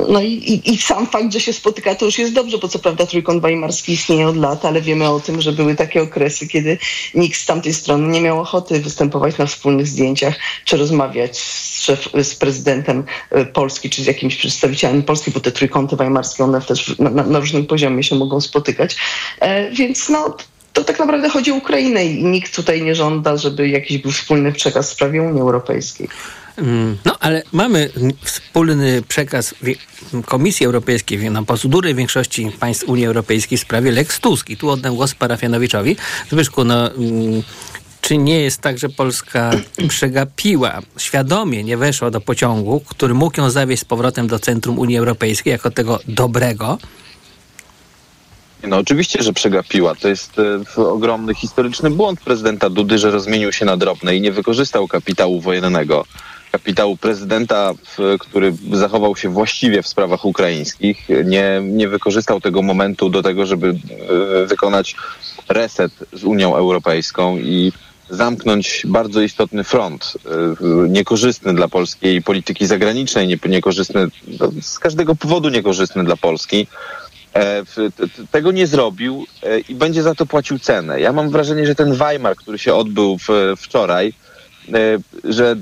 [0.08, 3.06] no i, i, sam fakt, że się spotyka, to już jest dobrze, bo co prawda
[3.06, 6.78] Trójkąt Weimarski istnieje od lat, ale wiemy o tym, że były takie okresy, kiedy
[7.14, 10.34] nikt z tamtej strony nie miał ochoty występować na wspólnych zdjęciach,
[10.64, 13.04] czy rozmawiać z, szef, z prezydentem
[13.52, 17.66] Polski, czy z jakimiś przedstawicielami Polski, bo te trójkąty weimarskie, one też na, na, różnym
[17.66, 18.96] poziomie się mogą spotykać.
[19.40, 20.36] E, więc no,
[20.72, 24.52] to tak naprawdę chodzi o Ukrainę i nikt tutaj nie żąda, żeby jakiś był wspólny
[24.52, 26.08] przekaz w sprawie Unii Europejskiej.
[26.58, 29.54] Mm, No, ale mamy mm, wspólny przekaz
[30.26, 34.50] Komisji Europejskiej na procedury większości państw Unii Europejskiej w sprawie Lex Tusk.
[34.50, 35.96] I tu oddam głos Parafianowiczowi.
[36.30, 36.90] Zbyszku, no...
[38.04, 39.50] Czy nie jest tak, że Polska
[39.88, 44.96] przegapiła, świadomie nie weszła do pociągu, który mógł ją zawieźć z powrotem do centrum Unii
[44.96, 46.78] Europejskiej jako tego dobrego?
[48.62, 49.94] No oczywiście, że przegapiła.
[49.94, 50.32] To jest
[50.76, 55.40] e, ogromny historyczny błąd prezydenta Dudy, że rozmienił się na drobne i nie wykorzystał kapitału
[55.40, 56.04] wojennego.
[56.52, 57.72] Kapitału prezydenta,
[58.18, 63.68] który zachował się właściwie w sprawach ukraińskich, nie, nie wykorzystał tego momentu do tego, żeby
[63.68, 64.96] e, wykonać
[65.48, 67.72] reset z Unią Europejską i
[68.10, 74.06] zamknąć bardzo istotny front, e, niekorzystny dla polskiej polityki zagranicznej, nie- niekorzystny,
[74.40, 76.66] no, z każdego powodu niekorzystny dla Polski
[77.36, 77.62] E,
[78.30, 81.00] tego nie zrobił e, i będzie za to płacił cenę.
[81.00, 83.18] Ja mam wrażenie, że ten Weimar, który się odbył
[83.56, 84.12] wczoraj,
[85.24, 85.56] że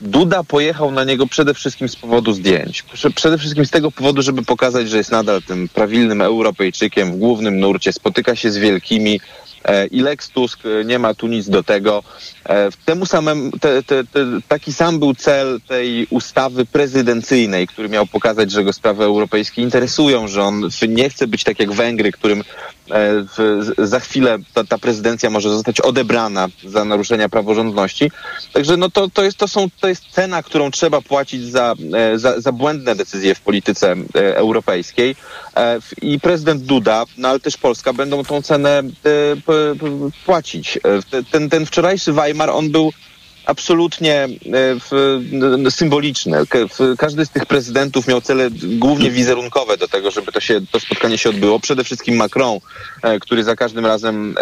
[0.00, 2.82] Duda pojechał na niego przede wszystkim z powodu zdjęć.
[2.82, 7.16] Prze- Przede wszystkim z tego powodu, żeby pokazać, że jest nadal tym prawilnym Europejczykiem w
[7.16, 9.20] głównym nurcie, spotyka się z wielkimi
[9.90, 12.02] i Lex Tusk e, nie ma tu nic do tego.
[12.48, 18.06] E, Temu samemu, te, te, te, taki sam był cel tej ustawy prezydencyjnej, który miał
[18.06, 22.40] pokazać, że go sprawy europejskie interesują, że on nie chce być tak jak Węgry, którym
[22.40, 22.44] e,
[23.36, 28.10] w, za chwilę ta, ta prezydencja może zostać odebrana za naruszenia praworządności.
[28.52, 32.18] Także no to, to, jest, to, są, to jest cena, którą trzeba płacić za, e,
[32.18, 35.16] za, za błędne decyzje w polityce e, europejskiej.
[35.56, 38.82] E, I prezydent Duda, no ale też Polska będą tą cenę e,
[40.26, 40.76] płacić.
[40.76, 42.92] E, te- Ten, ten wczorajszy Weimar, on był
[43.46, 44.28] absolutnie
[45.66, 46.38] e, symboliczny.
[46.98, 51.18] Każdy z tych prezydentów miał cele głównie wizerunkowe do tego, żeby to, się, to spotkanie
[51.18, 51.60] się odbyło.
[51.60, 52.58] Przede wszystkim Macron,
[53.02, 54.34] e, który za każdym razem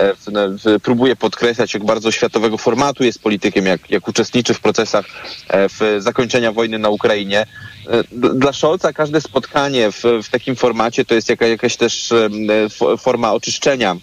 [0.82, 5.06] próbuje podkreślać, jak bardzo światowego formatu jest politykiem, jak, jak uczestniczy w procesach
[5.50, 7.46] w zakończenia wojny na Ukrainie.
[8.12, 12.12] Dla Scholza każde spotkanie w, w takim formacie to jest jaka, jakaś też
[12.98, 13.96] forma oczyszczenia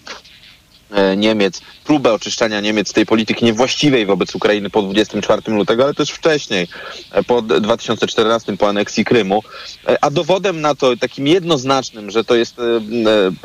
[1.16, 6.10] Niemiec, próbę oczyszczania Niemiec z tej polityki niewłaściwej wobec Ukrainy po 24 lutego, ale też
[6.10, 6.68] wcześniej,
[7.12, 9.42] e, po d- 2014, po aneksji Krymu.
[9.88, 12.62] E, A dowodem na to, takim jednoznacznym, że to jest e,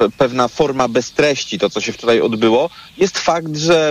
[0.06, 3.90] e, pewna forma bez treści, to co się wczoraj odbyło, jest fakt, że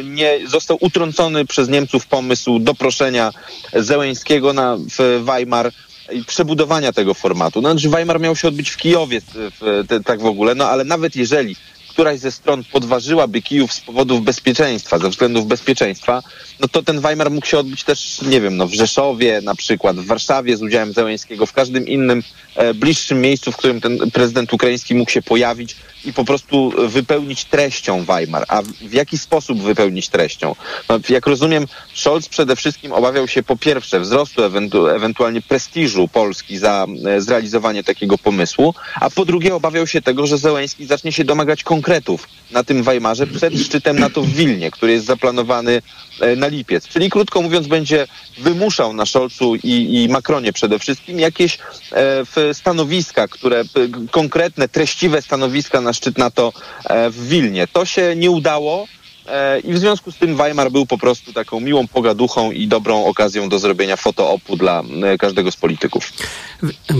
[0.00, 3.32] e, nie został utrącony przez Niemców pomysł doproszenia
[3.72, 5.72] Zełęńskiego na w Weimar
[6.12, 7.60] i przebudowania tego formatu.
[7.60, 10.84] No, znaczy Weimar miał się odbyć w Kijowie, w, te, tak w ogóle, no ale
[10.84, 11.56] nawet jeżeli
[11.96, 16.22] któraś ze stron podważyłaby Kijów z powodów bezpieczeństwa, ze względów bezpieczeństwa,
[16.60, 19.96] no to ten Weimar mógł się odbyć też, nie wiem, no w Rzeszowie na przykład,
[19.96, 22.22] w Warszawie z udziałem Zełęńskiego, w każdym innym
[22.54, 27.44] e, bliższym miejscu, w którym ten prezydent ukraiński mógł się pojawić i po prostu wypełnić
[27.44, 28.44] treścią Weimar.
[28.48, 30.54] A w, jaki sposób wypełnić treścią?
[30.88, 36.58] No, jak rozumiem, Scholz przede wszystkim obawiał się po pierwsze wzrostu ewentu, ewentualnie prestiżu Polski
[36.58, 41.24] za e, zrealizowanie takiego pomysłu, a po drugie obawiał się tego, że Zełęński zacznie się
[41.24, 45.82] domagać konkretów na tym Weimarze przed szczytem NATO w Wilnie, który jest zaplanowany
[46.20, 46.88] e, na lipiec.
[46.88, 48.06] Czyli krótko mówiąc będzie
[48.38, 51.58] wymuszał na Scholzu i, i Macronie przede wszystkim jakieś
[51.92, 53.64] e, stanowiska, które
[54.10, 56.52] konkretne, treściwe stanowiska na szczyt NATO
[56.84, 57.66] e, w Wilnie.
[57.66, 58.86] To się nie udało.
[59.28, 63.04] E, I w związku z tym Weimar był po prostu taką miłą pogaduchą i dobrą
[63.04, 66.12] okazją do zrobienia fotoopu dla e, każdego z polityków.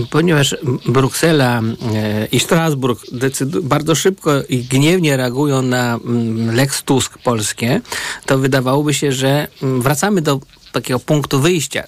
[0.09, 0.55] Ponieważ
[0.85, 1.61] Bruksela
[2.31, 3.01] i Strasburg
[3.61, 7.81] bardzo szybko i gniewnie reagują na mm, Lex Tusk polskie,
[8.25, 10.39] to wydawałoby się, że mm, wracamy do
[10.71, 11.83] takiego punktu wyjścia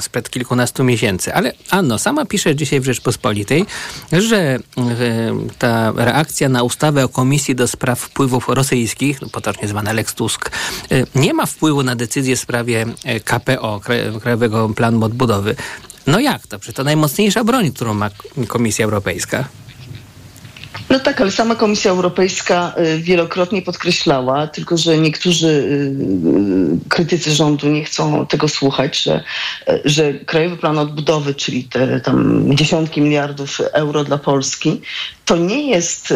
[0.00, 1.34] sprzed kilkunastu miesięcy.
[1.34, 3.66] Ale Anno, sama pisze dzisiaj w Rzeczpospolitej,
[4.12, 4.60] że e,
[5.58, 10.50] ta reakcja na ustawę o Komisji do Spraw Wpływów Rosyjskich, no, potocznie zwana Lex Tusk,
[10.90, 15.56] e, nie ma wpływu na decyzję w sprawie e, KPO, Kraj- Krajowego Planu Odbudowy.
[16.06, 16.58] No jak to?
[16.58, 18.10] Przecież to najmocniejsza broń, którą ma
[18.48, 19.44] Komisja Europejska.
[20.90, 25.50] No tak, ale sama Komisja Europejska y, wielokrotnie podkreślała, tylko że niektórzy y,
[26.84, 29.24] y, krytycy rządu nie chcą tego słuchać, że,
[29.84, 34.80] że Krajowy Plan Odbudowy, czyli te tam dziesiątki miliardów euro dla Polski,
[35.24, 36.14] to nie jest,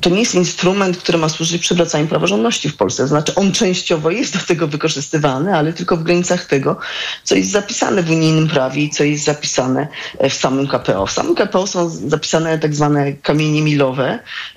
[0.00, 3.08] to nie jest instrument, który ma służyć przywracaniu praworządności w Polsce.
[3.08, 6.76] Znaczy on częściowo jest do tego wykorzystywany, ale tylko w granicach tego,
[7.24, 11.06] co jest zapisane w unijnym prawie i co jest zapisane e, w samym KPO.
[11.06, 13.87] W samym KPO są zapisane tak zwane kamienie milowe,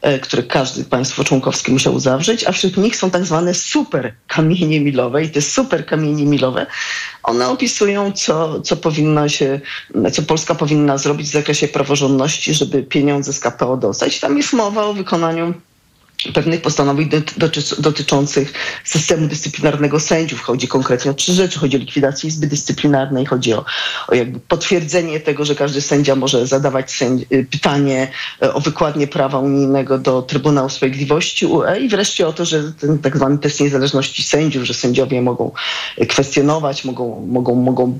[0.02, 4.82] e, które każde państwo członkowskie musiało zawrzeć, a wśród nich są tak zwane super kamienie
[4.82, 6.66] milowe i te super kamienie milowe,
[7.24, 9.62] one opisują, co, co powinno się,
[10.12, 14.20] co Polska powinna zrobić w zakresie praworządności, żeby pieniądze z KPO dostać.
[14.20, 15.54] Tam jest mowa o wykonaniu
[16.34, 18.54] pewnych postanowień doty- doty- dotyczących
[18.84, 20.42] systemu dyscyplinarnego sędziów.
[20.42, 21.60] Chodzi konkretnie o trzy rzeczy.
[21.60, 23.66] Chodzi o likwidację Izby Dyscyplinarnej, chodzi o,
[24.08, 27.00] o jakby potwierdzenie tego, że każdy sędzia może zadawać
[27.32, 28.08] y, pytanie
[28.44, 33.00] y, o wykładnię prawa unijnego do Trybunału Sprawiedliwości UE i wreszcie o to, że ten
[33.00, 35.52] tak zwany test niezależności sędziów, że sędziowie mogą
[36.02, 38.00] y, kwestionować, mogą, mogą, mogą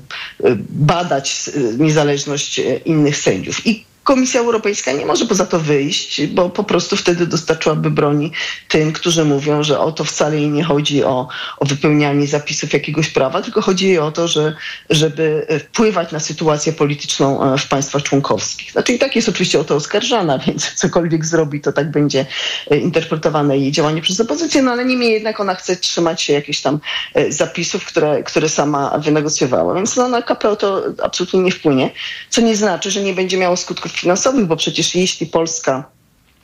[0.70, 3.66] badać niezależność innych sędziów.
[3.66, 8.32] I Komisja Europejska nie może poza to wyjść, bo po prostu wtedy dostarczyłaby broni
[8.68, 13.08] tym, którzy mówią, że o to wcale jej nie chodzi o, o wypełnianie zapisów jakiegoś
[13.08, 14.54] prawa, tylko chodzi jej o to, że,
[14.90, 18.72] żeby wpływać na sytuację polityczną e, w państwach członkowskich.
[18.72, 22.26] Znaczy i tak jest oczywiście o to oskarżana, więc cokolwiek zrobi, to tak będzie
[22.70, 26.60] e, interpretowane jej działanie przez opozycję, no ale niemniej jednak ona chce trzymać się jakichś
[26.60, 26.80] tam
[27.14, 29.74] e, zapisów, które, które sama wynegocjowała.
[29.74, 31.90] Więc no, na KPO to absolutnie nie wpłynie,
[32.30, 35.90] co nie znaczy, że nie będzie miało skutków finansowych, bo przecież jeśli Polska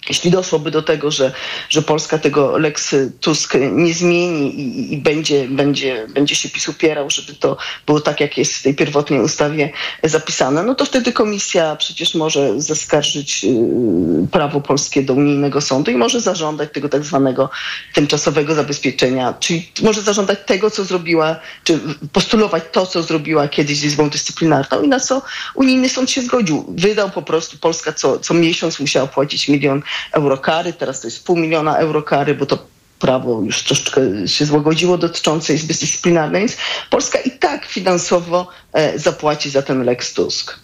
[0.08, 1.32] jeśli doszłoby do tego, że,
[1.68, 7.10] że Polska tego Lex Tusk nie zmieni i, i będzie, będzie, będzie się PiS upierał,
[7.10, 9.70] żeby to było tak, jak jest w tej pierwotnej ustawie
[10.02, 15.96] zapisane, no to wtedy komisja przecież może zaskarżyć y, prawo polskie do unijnego sądu i
[15.96, 17.50] może zażądać tego tak zwanego
[17.94, 21.80] tymczasowego zabezpieczenia, czyli może zażądać tego, co zrobiła, czy
[22.12, 25.22] postulować to, co zrobiła kiedyś z Izbą Dyscyplinarną i na co
[25.54, 26.64] unijny sąd się zgodził.
[26.68, 31.36] Wydał po prostu Polska co, co miesiąc musiała płacić milion eurokary, teraz to jest pół
[31.36, 32.58] miliona eurokary, bo to
[32.98, 36.56] prawo już troszeczkę się złagodziło dotyczące Izby Dyscyplinarnej, więc
[36.90, 40.58] Polska i tak finansowo e, zapłaci za ten Lex Tusk.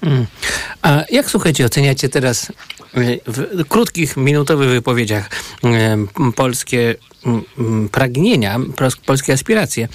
[0.00, 0.26] Hmm.
[0.82, 2.52] A jak słuchajcie, oceniacie teraz e,
[3.26, 5.30] w krótkich, minutowych wypowiedziach
[5.64, 5.96] e,
[6.36, 6.94] polskie
[7.26, 8.60] mm, pragnienia,
[9.06, 9.88] polskie aspiracje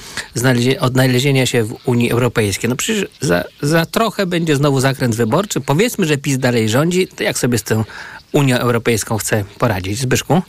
[0.79, 2.69] odnalezienia się w Unii Europejskiej?
[2.69, 5.61] No przecież za, za trochę będzie znowu zakręt wyborczy.
[5.61, 7.07] Powiedzmy, że PiS dalej rządzi.
[7.07, 7.83] To jak sobie z tą
[8.31, 9.97] Unią Europejską chce poradzić?
[9.97, 10.41] Zbyszku?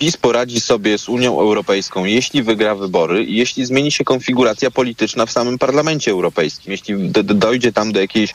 [0.00, 5.26] PiS poradzi sobie z Unią Europejską, jeśli wygra wybory i jeśli zmieni się konfiguracja polityczna
[5.26, 8.32] w samym Parlamencie Europejskim, jeśli dojdzie tam do jakiejś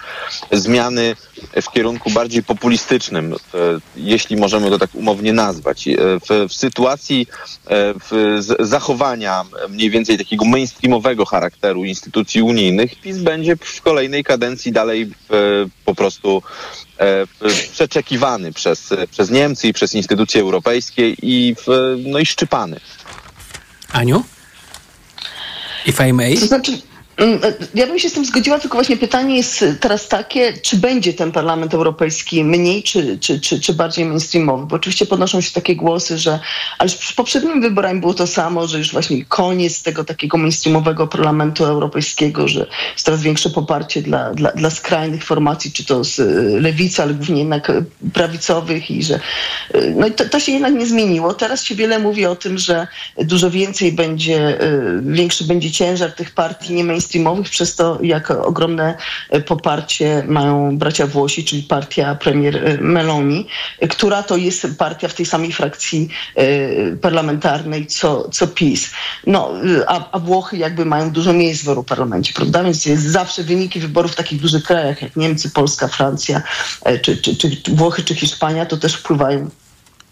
[0.52, 1.16] zmiany
[1.62, 3.38] w kierunku bardziej populistycznym, e,
[3.96, 5.88] jeśli możemy to tak umownie nazwać.
[5.88, 7.28] E, w, w sytuacji
[7.66, 14.72] e, w zachowania mniej więcej takiego mainstreamowego charakteru instytucji unijnych, PiS będzie w kolejnej kadencji
[14.72, 15.12] dalej
[15.86, 16.42] po prostu
[17.72, 21.56] przeczekiwany przez, przez Niemcy i przez instytucje europejskie i,
[22.06, 22.80] no i szczypany.
[23.92, 24.24] Aniu?
[25.86, 26.38] If I may?
[26.38, 26.82] To znaczy,
[27.76, 31.32] ja bym się z tym zgodziła, tylko właśnie pytanie jest teraz takie, czy będzie ten
[31.32, 34.66] Parlament Europejski mniej, czy, czy, czy, czy bardziej mainstreamowy?
[34.66, 36.40] Bo oczywiście podnoszą się takie głosy, że
[36.78, 41.08] ale już przy poprzednim wyborami było to samo, że już właśnie koniec tego takiego mainstreamowego
[41.08, 42.60] Parlamentu Europejskiego, że
[42.94, 46.24] jest coraz większe poparcie dla, dla, dla skrajnych formacji, czy to z e,
[46.60, 47.72] lewicy, ale głównie jednak
[48.14, 49.20] prawicowych i że
[49.74, 51.34] e, no i to, to się jednak nie zmieniło.
[51.34, 54.60] Teraz się wiele mówi o tym, że dużo więcej będzie,
[55.02, 58.98] większy będzie ciężar tych partii nie mainstreamowych, mainstreamowych, przez to jak ogromne
[59.30, 63.48] e, poparcie mają bracia Włosi, czyli partia premier e, Meloni,
[63.80, 66.10] e, która to jest partia w tej samej frakcji
[67.02, 68.92] parlamentarnej co, co PiS.
[69.28, 69.52] No,
[69.88, 72.64] a, a Włochy jakby mają dużo miejsc w Europarlamencie, prawda?
[72.64, 76.42] Więc jest zawsze wyniki wyborów w takich dużych krajach jak Niemcy, Polska, Francja,
[77.02, 79.50] czy, czy, czy Włochy, czy Hiszpania, to też wpływają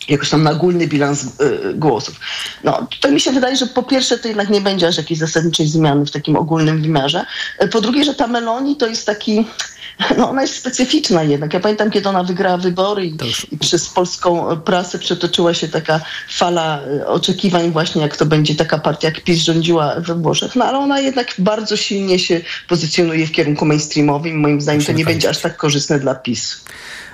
[0.10, 1.30] jakoś tam na ogólny bilans y,
[1.76, 2.20] głosów.
[2.64, 5.68] No, to mi się wydaje, że po pierwsze to jednak nie będzie aż jakiejś zasadniczej
[5.68, 7.26] zmiany w takim ogólnym wymiarze.
[7.64, 9.46] Y, po drugie, że ta Meloni to jest taki,
[10.18, 11.54] no ona jest specyficzna jednak.
[11.54, 13.18] Ja pamiętam, kiedy ona wygrała wybory i,
[13.52, 19.08] i przez polską prasę przetoczyła się taka fala oczekiwań właśnie, jak to będzie taka partia,
[19.08, 20.56] jak PiS rządziła we Włoszech.
[20.56, 24.40] No ale ona jednak bardzo silnie się pozycjonuje w kierunku mainstreamowym.
[24.40, 26.64] Moim zdaniem to nie będzie aż tak korzystne dla PiS.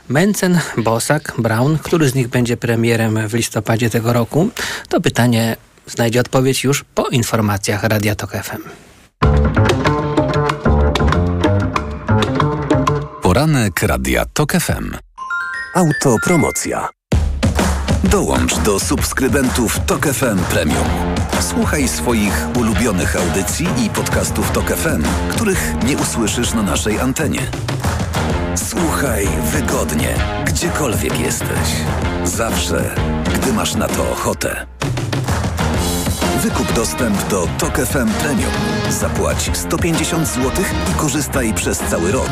[0.10, 4.50] Mencen, Bosak, Brown, który z nich będzie premierem w listopadzie tego roku?
[4.90, 5.56] To pytanie
[5.88, 8.62] znajdzie odpowiedź już po informacjach Radia Tok FM.
[13.22, 14.92] Poranek Radia Tok FM.
[15.76, 16.90] Autopromocja.
[18.04, 20.88] Dołącz do subskrybentów Tok FM Premium.
[21.40, 27.42] Słuchaj swoich ulubionych audycji i podcastów Tok FM, których nie usłyszysz na naszej antenie.
[28.56, 31.70] Słuchaj wygodnie, gdziekolwiek jesteś.
[32.24, 32.96] Zawsze,
[33.36, 34.66] gdy masz na to ochotę.
[36.42, 38.52] Wykup dostęp do Tok FM Premium.
[38.90, 40.52] Zapłać 150 zł
[40.92, 42.32] i korzystaj przez cały rok.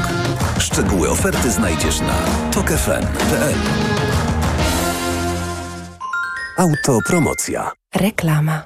[0.60, 2.15] Szczegóły oferty znajdziesz na
[2.51, 3.56] tokefm.pl.
[6.58, 7.72] Autopromocja.
[7.96, 8.65] Reklama.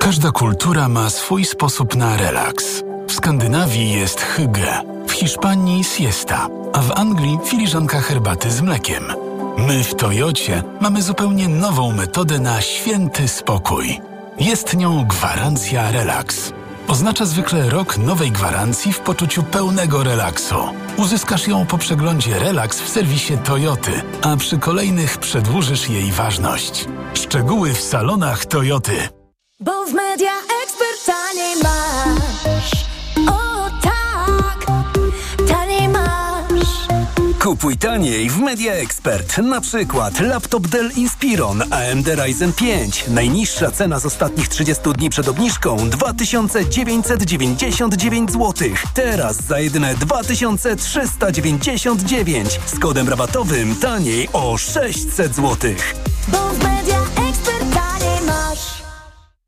[0.00, 2.82] Każda kultura ma swój sposób na relaks.
[3.08, 9.02] W Skandynawii jest hygge, w Hiszpanii siesta, a w Anglii filiżanka herbaty z mlekiem.
[9.58, 14.00] My w Toyocie mamy zupełnie nową metodę na święty spokój.
[14.40, 16.52] Jest nią gwarancja relaks.
[16.88, 20.54] Oznacza zwykle rok nowej gwarancji w poczuciu pełnego relaksu.
[20.96, 26.88] Uzyskasz ją po przeglądzie Relax w serwisie Toyoty, a przy kolejnych przedłużysz jej ważność.
[27.14, 29.08] Szczegóły w salonach Toyoty.
[29.60, 30.30] Bo w media
[37.46, 39.38] Kupuj taniej w Media Expert.
[39.38, 43.04] Na przykład laptop Dell Inspiron AMD Ryzen 5.
[43.08, 48.52] Najniższa cena z ostatnich 30 dni przed obniżką 2999 zł.
[48.94, 55.74] Teraz za jedyne 2399 z kodem rabatowym taniej o 600 zł.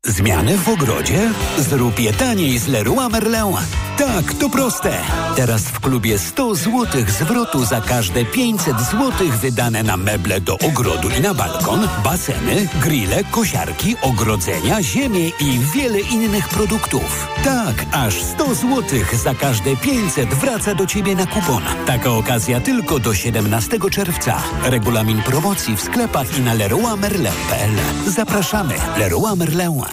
[0.05, 1.31] Zmiany w ogrodzie?
[1.57, 3.55] Zrób je taniej z Leroy Merlin.
[3.97, 4.97] Tak, to proste.
[5.35, 11.09] Teraz w klubie 100 zł zwrotu za każde 500 zł wydane na meble do ogrodu
[11.09, 17.27] i na balkon, baseny, grille, kosiarki, ogrodzenia, ziemię i wiele innych produktów.
[17.43, 21.63] Tak, aż 100 zł za każde 500 wraca do Ciebie na kupon.
[21.85, 24.43] Taka okazja tylko do 17 czerwca.
[24.63, 27.71] Regulamin promocji w sklepach i na leroymerlin.pl.
[28.07, 28.73] Zapraszamy.
[28.97, 29.88] Leroy Merlin.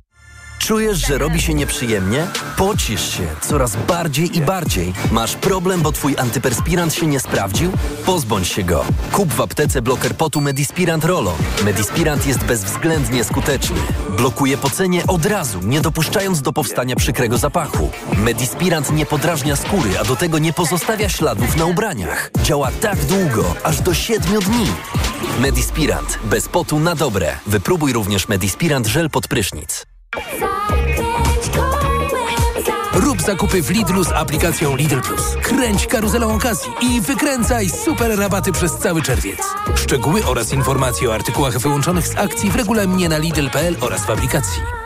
[0.58, 2.26] Czujesz, że robi się nieprzyjemnie?
[2.56, 4.92] Pocisz się coraz bardziej i bardziej.
[5.12, 7.72] Masz problem, bo twój antyperspirant się nie sprawdził?
[8.06, 8.84] Pozbądź się go.
[9.12, 11.34] Kup w aptece bloker potu Medispirant Rolo.
[11.64, 13.76] Medispirant jest bezwzględnie skuteczny.
[14.16, 17.90] Blokuje pocenie od razu, nie dopuszczając do powstania przykrego zapachu.
[18.16, 22.30] Medispirant nie podrażnia skóry, a do tego nie pozostawia śladów na ubraniach.
[22.42, 24.66] Działa tak długo, aż do 7 dni.
[25.40, 26.18] Medispirant.
[26.24, 27.36] Bez potu na dobre.
[27.46, 29.95] Wypróbuj również Medispirant żel pod prysznic.
[32.94, 35.36] Rób zakupy w Lidlu z aplikacją Lidl Plus.
[35.42, 39.38] Kręć karuzelą okazji i wykręcaj super rabaty przez cały czerwiec.
[39.74, 44.85] Szczegóły oraz informacje o artykułach wyłączonych z akcji w regulaminie na Lidl.pl oraz w aplikacji.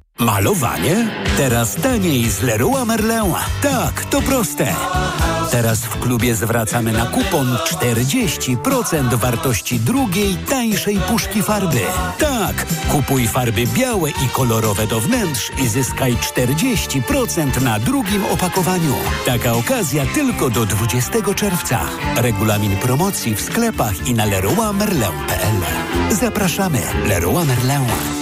[0.19, 1.07] Malowanie?
[1.37, 3.33] Teraz taniej z Leroy Merlin.
[3.61, 4.75] Tak, to proste.
[5.51, 11.79] Teraz w klubie zwracamy na kupon 40% wartości drugiej, tańszej puszki farby.
[12.19, 18.95] Tak, kupuj farby białe i kolorowe do wnętrz i zyskaj 40% na drugim opakowaniu.
[19.25, 21.79] Taka okazja tylko do 20 czerwca.
[22.15, 25.61] Regulamin promocji w sklepach i na leroymerlin.pl.
[26.11, 26.81] Zapraszamy.
[27.07, 28.21] Leroy Merlin.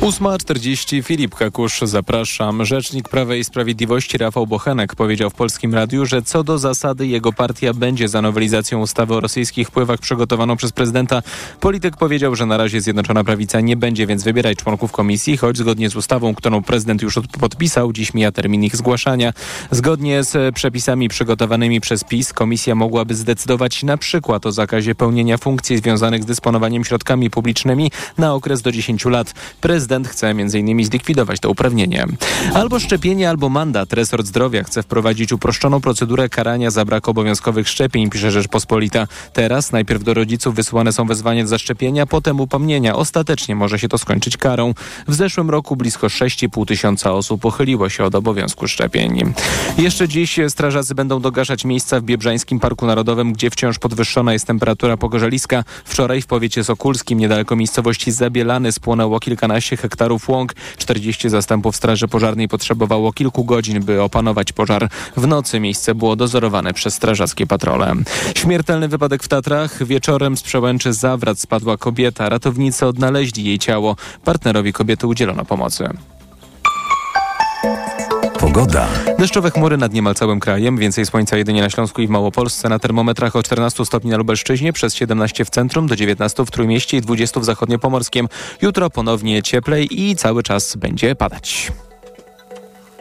[0.00, 2.64] 8.40 Filip Kakusz, zapraszam.
[2.64, 7.32] Rzecznik Prawa i Sprawiedliwości Rafał Bochenek powiedział w Polskim Radiu, że co do zasady jego
[7.32, 11.22] partia będzie za nowelizacją ustawy o rosyjskich wpływach przygotowaną przez prezydenta.
[11.60, 15.90] Polityk powiedział, że na razie Zjednoczona Prawica nie będzie więc wybierać członków komisji, choć zgodnie
[15.90, 19.32] z ustawą, którą prezydent już podpisał, dziś mija termin ich zgłaszania.
[19.70, 25.76] Zgodnie z przepisami przygotowanymi przez PiS komisja mogłaby zdecydować na przykład o zakazie pełnienia funkcji
[25.76, 29.34] związanych z dysponowaniem środkami publicznymi na okres do 10 lat.
[29.60, 30.84] Prezydent chce m.in.
[30.84, 32.06] zlikwidować to uprawnienie.
[32.54, 33.92] Albo szczepienie, albo mandat.
[33.92, 39.06] Resort Zdrowia chce wprowadzić uproszczoną procedurę karania za brak obowiązkowych szczepień, pisze Rzeczpospolita.
[39.32, 42.96] Teraz najpierw do rodziców wysyłane są wezwania do zaszczepienia, potem upomnienia.
[42.96, 44.74] Ostatecznie może się to skończyć karą.
[45.08, 49.32] W zeszłym roku blisko 6,5 tysiąca osób pochyliło się od obowiązku szczepień.
[49.78, 54.96] Jeszcze dziś strażacy będą dogaszać miejsca w Biebrzańskim Parku Narodowym, gdzie wciąż podwyższona jest temperatura
[54.96, 55.64] pogorzeliska.
[55.84, 60.54] Wczoraj w powiecie sokulskim, niedaleko miejscowości Zabielany, spłonęło kilkanaście hektarów łąk.
[60.78, 64.88] 40 zastępów straży pożarnej potrzebowało kilku godzin, by opanować pożar.
[65.16, 67.94] W nocy miejsce było dozorowane przez strażackie patrole.
[68.34, 69.84] Śmiertelny wypadek w Tatrach.
[69.84, 72.28] Wieczorem z przełęczy Zawrat spadła kobieta.
[72.28, 73.96] Ratownicy odnaleźli jej ciało.
[74.24, 75.88] Partnerowi kobiety udzielono pomocy.
[78.48, 78.88] Pogoda.
[79.18, 82.68] Deszczowe chmury nad niemal całym krajem, więcej słońca jedynie na Śląsku i w Małopolsce.
[82.68, 86.96] Na termometrach o 14 stopni na Lubelszczyźnie, przez 17 w centrum, do 19 w Trójmieście
[86.96, 88.28] i 20 w zachodniopomorskim.
[88.62, 91.72] Jutro ponownie cieplej i cały czas będzie padać.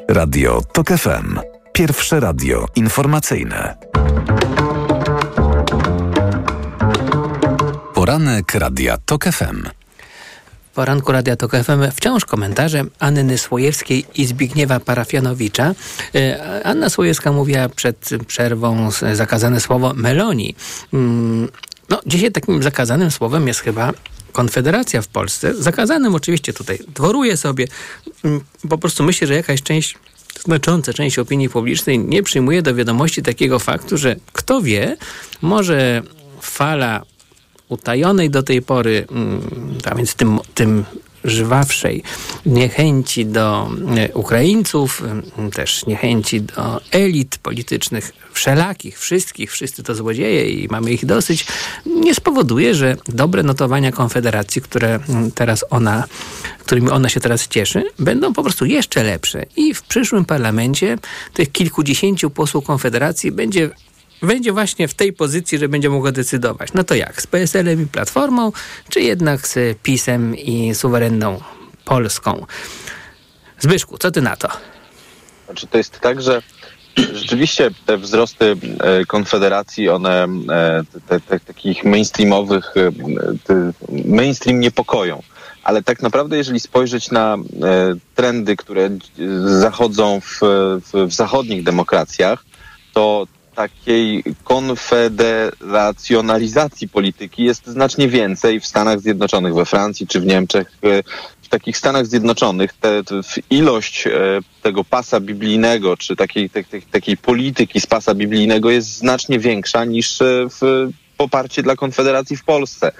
[0.10, 1.40] Radio TOK FM.
[1.74, 3.78] Pierwsze radio informacyjne.
[7.94, 9.87] Poranek Radia TOK FM.
[10.78, 15.76] Poranku Radia Tok FM wciąż komentarze Anny Słojewskiej i Zbigniewa Parafianowicza.
[16.16, 20.56] E, Anna Słojewska mówiła przed przerwą zakazane słowo meloni.
[20.94, 21.50] Mm,
[21.90, 23.94] No, dzisiaj takim zakazanym słowem jest chyba
[24.32, 25.54] Konfederacja w Polsce.
[25.54, 27.68] Zakazanym oczywiście tutaj dworuje sobie.
[28.24, 29.98] Mm, Po prostu myślę, że jakaś część
[30.46, 34.98] znacząca część opinii publicznej nie przyjmuje do wiadomości takiego faktu, że kto wie,
[35.42, 36.02] może
[36.42, 37.02] fala
[37.70, 39.42] utajonej do tej pory, mm,
[39.86, 40.86] a więc tym, tym
[42.46, 45.04] niechęci do e, Ukraińców,
[45.38, 51.46] e, też niechęci do elit politycznych, wszelakich, wszystkich, wszyscy to złodzieje i mamy ich dosyć,
[51.86, 56.04] nie spowoduje, że dobre notowania Konfederacji, które mm, teraz ona,
[56.60, 59.46] którymi ona się teraz cieszy, będą po prostu jeszcze lepsze.
[59.56, 60.98] I w przyszłym parlamencie
[61.34, 63.70] tych kilkudziesięciu posłów Konfederacji będzie
[64.22, 66.74] będzie właśnie w tej pozycji, że będzie mogła decydować.
[66.74, 67.22] No to jak?
[67.22, 68.52] Z PSL-em i Platformą,
[68.90, 71.42] czy jednak z PiSem i suwerenną
[71.86, 72.46] Polską?
[73.60, 74.50] Zbyszku, co ty na to?
[75.46, 76.42] Znaczy to jest tak, że
[77.14, 83.72] rzeczywiście te wzrosty e, Konfederacji, one e, te, te, takich mainstreamowych, e,
[84.06, 85.24] mainstream niepokoją.
[85.64, 87.38] Ale tak naprawdę, jeżeli spojrzeć na
[88.16, 88.90] trendy, które
[89.46, 90.40] zachodzą w,
[90.82, 92.46] w, w zachodnich demokracjach,
[92.94, 93.28] to
[93.58, 100.72] takiej konfederacjonalizacji polityki jest znacznie więcej w Stanach Zjednoczonych, we Francji czy w Niemczech.
[100.84, 101.04] E,
[101.42, 104.12] w takich Stanach Zjednoczonych te, te, ilość e,
[104.62, 110.22] tego pasa biblijnego, czy takiej, te, takiej polityki z pasa biblijnego jest znacznie większa niż
[110.22, 112.92] e, w poparcie dla Konfederacji w Polsce.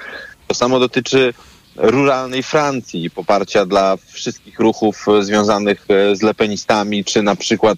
[0.48, 1.34] To samo dotyczy
[1.78, 7.78] ruralnej Francji, poparcia dla wszystkich ruchów e, związanych e, z lepenistami, czy na przykład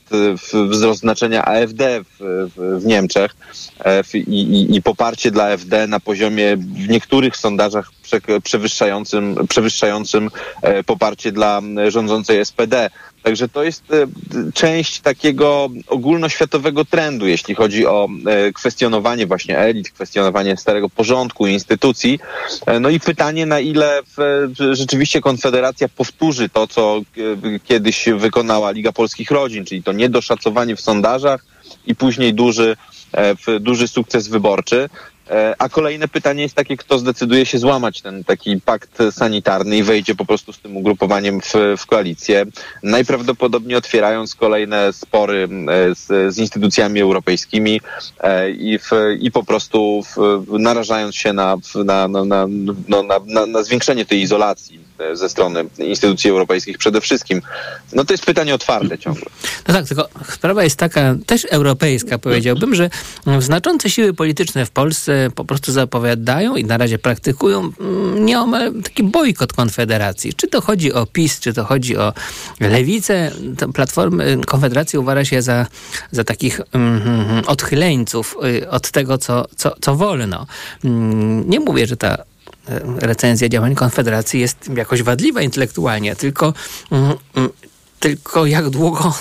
[0.54, 2.18] e, wzrost znaczenia AfD w,
[2.56, 3.36] w, w Niemczech
[4.14, 7.92] i, i, i, poparcie dla AfD na poziomie w niektórych sondażach
[8.44, 10.30] przewyższającym, przewyższającym
[10.86, 12.90] poparcie dla rządzącej SPD.
[13.30, 14.08] Także to jest e,
[14.54, 21.54] część takiego ogólnoświatowego trendu, jeśli chodzi o e, kwestionowanie właśnie elit, kwestionowanie starego porządku i
[21.54, 22.20] instytucji.
[22.66, 24.02] E, no i pytanie, na ile
[24.72, 27.02] rzeczywiście Konfederacja powtórzy to, co
[27.64, 31.46] kiedyś wykonała Liga Polskich Rodzin, czyli to niedoszacowanie w sondażach
[31.86, 32.78] i później duży,
[33.60, 34.90] duży sukces wyborczy.
[35.30, 39.84] E, a kolejne pytanie jest takie, kto zdecyduje się złamać ten taki pakt sanitarny i
[39.84, 42.46] wejdzie po prostu z tym ugrupowaniem w, w koalicję,
[42.84, 47.82] najprawdopodobniej otwierając kolejne spory e, z, z instytucjami europejskimi
[48.20, 52.48] e, i, w, i po prostu w, narażając się na, na, na, na,
[52.88, 57.42] no, na, na zwiększenie tej izolacji ze strony instytucji europejskich przede wszystkim.
[57.94, 59.26] No to jest pytanie otwarte ciągle.
[59.68, 62.90] No tak, tylko sprawa jest taka, też europejska powiedziałbym, że
[63.40, 69.04] znaczące siły polityczne w Polsce po prostu zapowiadają i na razie praktykują mm, nieomal taki
[69.04, 70.34] bojkot Konfederacji.
[70.34, 72.14] Czy to chodzi o PiS, czy to chodzi o
[72.60, 73.32] Lewicę,
[73.74, 75.68] Platformy, Konfederacja uważa się za,
[76.12, 80.48] za takich mm, odchyleńców y, od tego, co, co, co wolno.
[80.84, 82.29] Mm, nie mówię, że ta
[83.00, 86.54] recenzja działań Konfederacji jest jakoś wadliwa intelektualnie, tylko,
[86.92, 87.50] mm, mm,
[88.00, 89.14] tylko jak długo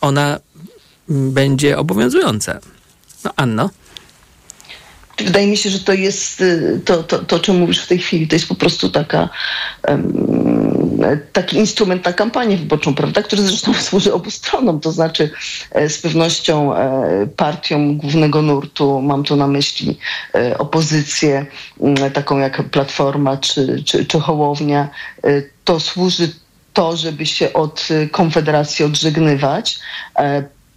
[0.00, 0.40] ona
[1.08, 2.60] będzie obowiązująca.
[3.24, 3.70] No Anno?
[5.18, 7.98] Wydaje mi się, że to jest y, to, to, to, o czym mówisz w tej
[7.98, 9.28] chwili, to jest po prostu taka
[9.88, 10.67] um,
[11.32, 15.30] taki instrument na kampanię wyborczą, prawda, który zresztą służy obu stronom, to znaczy
[15.72, 19.98] e, z pewnością e, partią głównego nurtu, mam tu na myśli
[20.34, 21.46] e, opozycję,
[22.14, 24.88] taką jak Platforma czy, czy, czy Hołownia,
[25.64, 26.28] to służy
[26.72, 29.80] to, żeby się od Konfederacji odżegnywać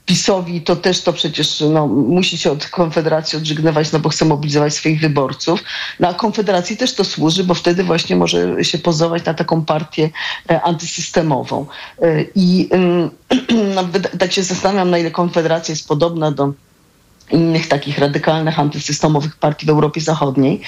[0.06, 4.74] PiSowi to też to przecież no, musi się od Konfederacji odżegnywać, no bo chce mobilizować
[4.74, 5.64] swoich wyborców.
[6.00, 10.10] No a Konfederacji też to służy, bo wtedy właśnie może się pozować na taką partię
[10.50, 11.66] e, antysystemową.
[12.02, 12.70] E, I
[13.76, 13.88] no,
[14.20, 16.54] tak się zastanawiam, na ile Konfederacja jest podobna do
[17.32, 20.62] innych takich radykalnych, antysystemowych partii w Europie Zachodniej.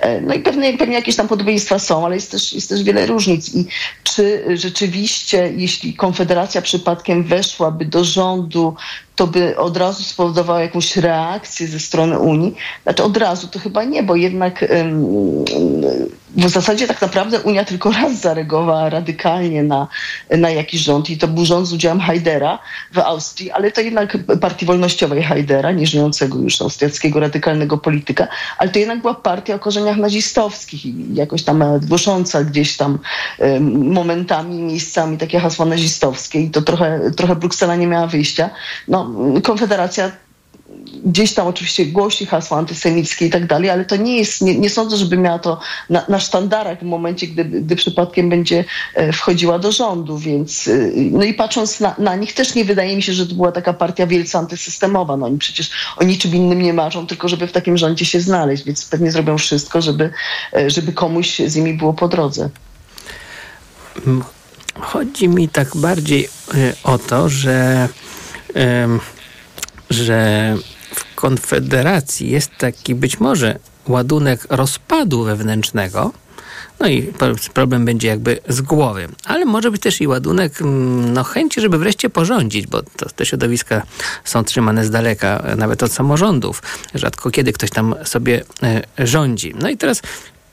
[0.00, 3.06] E, no i pewnie, pewnie jakieś tam podobieństwa są, ale jest też, jest też wiele
[3.06, 3.54] różnic.
[3.54, 3.66] I
[4.02, 8.74] czy rzeczywiście, jeśli Konfederacja przypadkiem weszłaby do rządu
[9.16, 12.54] to by od razu spowodowało jakąś reakcję ze strony Unii.
[12.82, 14.64] Znaczy od razu to chyba nie, bo jednak
[16.36, 19.88] w zasadzie tak naprawdę Unia tylko raz zareagowała radykalnie na,
[20.30, 22.58] na jakiś rząd i to był rząd z udziałem Hajdera
[22.92, 28.78] w Austrii, ale to jednak partii wolnościowej Hajdera, nieżyjącego już austriackiego radykalnego polityka, ale to
[28.78, 32.98] jednak była partia o korzeniach nazistowskich i jakoś tam głosząca gdzieś tam
[33.70, 38.50] momentami, miejscami takie hasła nazistowskie i to trochę, trochę Bruksela nie miała wyjścia.
[38.88, 38.99] No,
[39.42, 40.10] Konfederacja
[41.04, 44.70] gdzieś tam oczywiście głosi hasła antysemickie i tak dalej, ale to nie jest, nie, nie
[44.70, 49.58] sądzę, żeby miała to na, na sztandarach w momencie, gdy, gdy przypadkiem będzie e, wchodziła
[49.58, 53.12] do rządu, więc e, no i patrząc na, na nich też nie wydaje mi się,
[53.12, 55.16] że to była taka partia wielce antysystemowa.
[55.16, 58.64] No oni przecież o niczym innym nie marzą, tylko żeby w takim rządzie się znaleźć,
[58.64, 60.10] więc pewnie zrobią wszystko, żeby,
[60.56, 62.50] e, żeby komuś z nimi było po drodze.
[64.80, 66.28] Chodzi mi tak bardziej
[66.84, 67.88] o to, że
[69.90, 70.56] że
[70.94, 76.12] w Konfederacji jest taki być może ładunek rozpadu wewnętrznego,
[76.80, 77.12] No i
[77.54, 79.08] problem będzie jakby z głowy.
[79.24, 83.26] Ale może być też i ładunek mm, no, chęci, żeby wreszcie porządzić, bo to, te
[83.26, 83.82] środowiska
[84.24, 86.62] są trzymane z daleka, nawet od samorządów.
[86.94, 89.54] Rzadko kiedy ktoś tam sobie e, rządzi.
[89.60, 90.02] No i teraz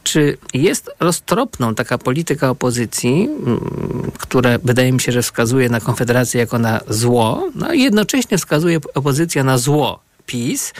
[0.07, 6.39] czy jest roztropną taka polityka opozycji, mm, która wydaje mi się, że wskazuje na Konfederację
[6.39, 10.73] jako na zło, no i jednocześnie wskazuje opozycja na zło PiS.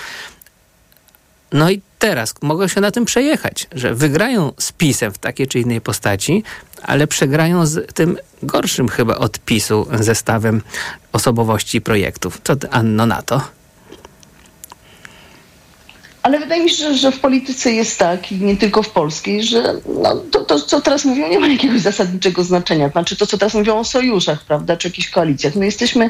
[1.52, 5.60] No i teraz mogą się na tym przejechać, że wygrają z PiSem w takiej czy
[5.60, 6.44] innej postaci,
[6.84, 10.62] ale przegrają z tym gorszym chyba od PiSu zestawem
[11.14, 12.42] osobowości i projektów.
[12.44, 13.57] Co ty, Anno, na to?
[16.28, 19.44] Ale wydaje mi się, że, że w polityce jest tak, i nie tylko w polskiej,
[19.44, 19.74] że
[20.04, 22.90] no, to, to, co teraz mówią, nie ma jakiegoś zasadniczego znaczenia.
[22.90, 25.56] Znaczy to, co teraz mówią o sojuszach, prawda, czy jakichś koalicjach.
[25.56, 26.10] My jesteśmy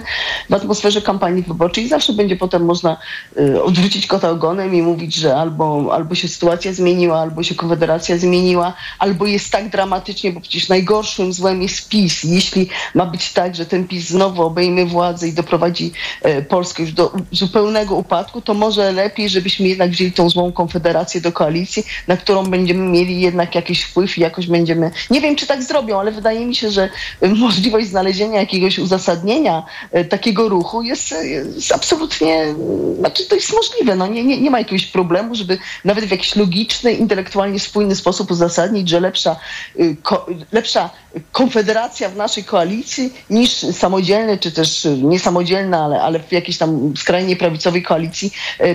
[0.50, 2.98] w atmosferze kampanii wyborczej i zawsze będzie potem można
[3.40, 8.18] y, odwrócić kota ogonem i mówić, że albo, albo się sytuacja zmieniła, albo się konfederacja
[8.18, 12.24] zmieniła, albo jest tak dramatycznie, bo przecież najgorszym złem jest PiS.
[12.24, 15.92] Jeśli ma być tak, że ten PiS znowu obejmie władzę i doprowadzi
[16.26, 21.22] y, Polskę już do zupełnego upadku, to może lepiej, żebyśmy jednak wzięli tą złą konfederację
[21.22, 24.92] do koalicji, na którą będziemy mieli jednak jakiś wpływ i jakoś będziemy.
[25.10, 26.90] Nie wiem, czy tak zrobią, ale wydaje mi się, że
[27.36, 31.16] możliwość znalezienia jakiegoś uzasadnienia e, takiego ruchu jest,
[31.56, 32.56] jest absolutnie,
[33.00, 33.96] znaczy to jest możliwe.
[33.96, 38.32] No, nie, nie, nie ma jakiegoś problemu, żeby nawet w jakiś logiczny, intelektualnie spójny sposób
[38.32, 39.36] uzasadnić, że lepsza,
[39.80, 40.90] y, ko, lepsza
[41.32, 47.36] konfederacja w naszej koalicji niż samodzielny, czy też niesamodzielna, ale, ale w jakiejś tam skrajnie
[47.36, 48.32] prawicowej koalicji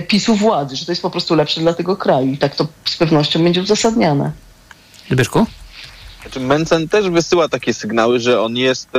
[0.07, 2.97] PiSu władzy, że to jest po prostu lepsze dla tego kraju i tak to z
[2.97, 4.31] pewnością będzie uzasadniane.
[5.11, 5.45] Zbyszku?
[6.21, 8.89] Znaczy Mencen też wysyła takie sygnały, że on jest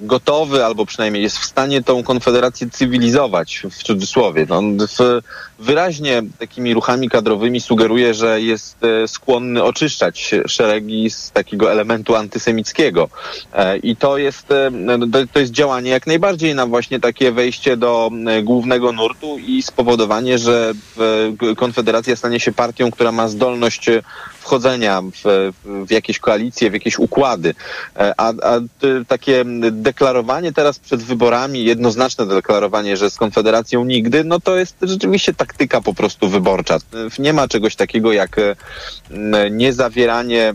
[0.00, 4.46] gotowy, albo przynajmniej jest w stanie tą konfederację cywilizować, w cudzysłowie.
[4.48, 5.20] No, w,
[5.58, 13.08] wyraźnie takimi ruchami kadrowymi sugeruje, że jest e, skłonny oczyszczać szeregi z takiego elementu antysemickiego.
[13.52, 14.70] E, I to jest, e,
[15.32, 18.10] to jest działanie jak najbardziej na właśnie takie wejście do
[18.42, 20.72] głównego nurtu i spowodowanie, że
[21.56, 23.90] Konfederacja stanie się partią, która ma zdolność
[24.42, 25.52] wchodzenia w,
[25.86, 27.54] w jakieś koalicje, w jakieś układy.
[28.16, 28.60] A, a
[29.08, 35.34] takie deklarowanie teraz przed wyborami, jednoznaczne deklarowanie, że z Konfederacją nigdy, no to jest rzeczywiście
[35.34, 36.78] taktyka po prostu wyborcza.
[37.18, 38.56] Nie ma czegoś takiego jak e,
[39.50, 40.54] niezawieranie,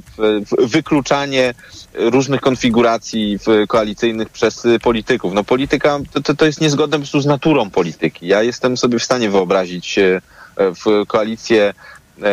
[0.57, 1.53] wykluczanie
[1.93, 5.33] różnych konfiguracji koalicyjnych przez polityków.
[5.33, 8.27] No polityka to, to jest niezgodne po prostu z naturą polityki.
[8.27, 10.21] Ja jestem sobie w stanie wyobrazić e,
[10.57, 11.73] w koalicję e,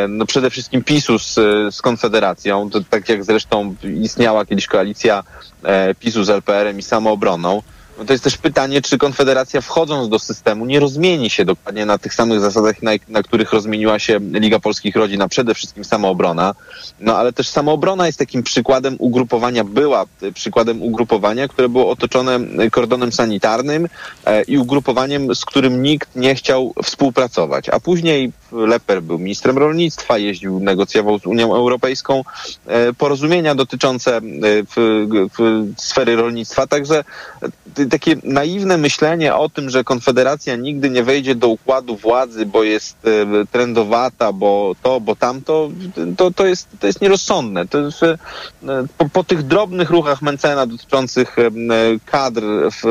[0.08, 1.34] no przede wszystkim PiSu z,
[1.74, 5.22] z Konfederacją, to tak jak zresztą istniała kiedyś koalicja
[5.62, 7.62] e, PiSu z LPR-em i samoobroną,
[7.98, 11.98] no to jest też pytanie, czy Konfederacja wchodząc do systemu nie rozmieni się dokładnie na
[11.98, 16.54] tych samych zasadach, na, na, których rozmieniła się Liga Polskich Rodzin, a przede wszystkim samoobrona.
[17.00, 22.40] No ale też samoobrona jest takim przykładem ugrupowania, była przykładem ugrupowania, które było otoczone
[22.70, 23.88] kordonem sanitarnym
[24.24, 27.68] e, i ugrupowaniem, z którym nikt nie chciał współpracować.
[27.68, 32.22] A później Leper był ministrem rolnictwa, jeździł, negocjował z Unią Europejską
[32.66, 34.20] e, porozumienia dotyczące e,
[34.76, 35.06] w,
[35.38, 37.04] w sfery rolnictwa, także
[37.90, 42.96] takie naiwne myślenie o tym, że Konfederacja nigdy nie wejdzie do układu władzy, bo jest
[43.06, 45.70] e, trendowata, bo to, bo tamto,
[46.16, 47.68] to, to, jest, to jest nierozsądne.
[47.68, 48.16] To jest, e,
[48.98, 51.50] po, po tych drobnych ruchach Mencena dotyczących e,
[52.06, 52.82] kadr w,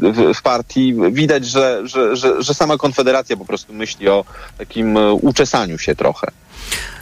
[0.00, 4.24] w, w partii widać, że, że, że, że sama Konfederacja po prostu myśli o
[4.58, 6.26] takim uczesaniu się trochę.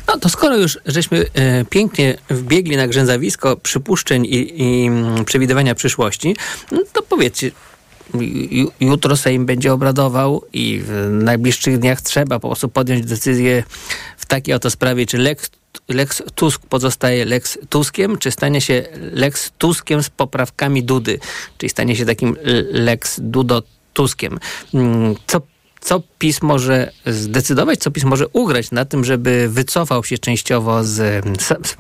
[0.09, 5.75] No to skoro już żeśmy e, pięknie wbiegli na grzęzawisko przypuszczeń i, i mm, przewidywania
[5.75, 6.37] przyszłości,
[6.73, 7.51] no to powiedzcie,
[8.81, 13.65] jutro Sejm będzie obradował i w najbliższych dniach trzeba po prostu podjąć decyzję
[14.17, 15.51] w takiej oto sprawie, czy Lex,
[15.89, 21.19] Lex Tusk pozostaje Lex Tuskiem, czy stanie się Lex Tuskiem z poprawkami Dudy,
[21.59, 22.37] czyli stanie się takim
[22.71, 24.39] Lex Dudo Tuskiem.
[24.75, 25.41] Mm, co
[25.81, 31.25] co PiS może zdecydować, co PiS może ugrać na tym, żeby wycofał się częściowo z,
[31.41, 31.77] z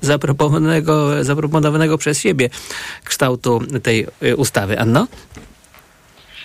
[0.00, 2.50] zaproponowanego, zaproponowanego przez siebie
[3.04, 4.78] kształtu tej y, ustawy.
[4.78, 5.06] Anno?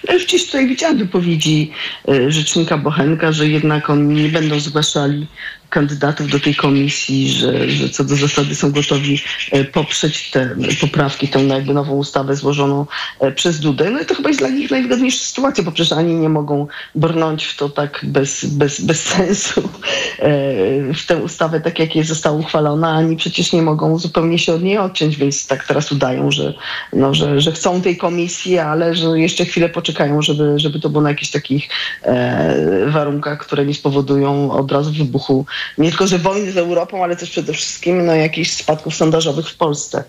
[0.07, 1.71] Ja już gdzieś tutaj widziałam wypowiedzi
[2.09, 5.27] y, rzecznika Bochenka, że jednak oni nie będą zgłaszali
[5.71, 11.27] kandydatów do tej komisji, że, że co do zasady są gotowi e, poprzeć te poprawki,
[11.27, 12.85] tę jakby nową ustawę złożoną
[13.19, 13.89] e, przez Dudę.
[13.89, 17.45] No i to chyba jest dla nich najwygodniejsza sytuacja, bo przecież ani nie mogą brnąć
[17.45, 20.31] w to tak bez, bez, bez sensu e,
[20.93, 24.63] w tę ustawę, tak jak jej została uchwalona, ani przecież nie mogą zupełnie się od
[24.63, 26.53] niej odciąć, więc tak teraz udają, że,
[26.93, 31.03] no, że, że chcą tej komisji, ale że jeszcze chwilę poczekają, żeby, żeby to było
[31.03, 31.69] na jakichś takich
[32.87, 35.45] warunkach, które nie spowodują od razu wybuchu
[35.77, 39.55] nie tylko, że wojny z Europą, ale też przede wszystkim no, jakichś spadków sondażowych w
[39.55, 40.03] Polsce.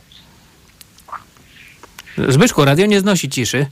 [2.29, 3.67] Zbyszku, radio nie znosi ciszy.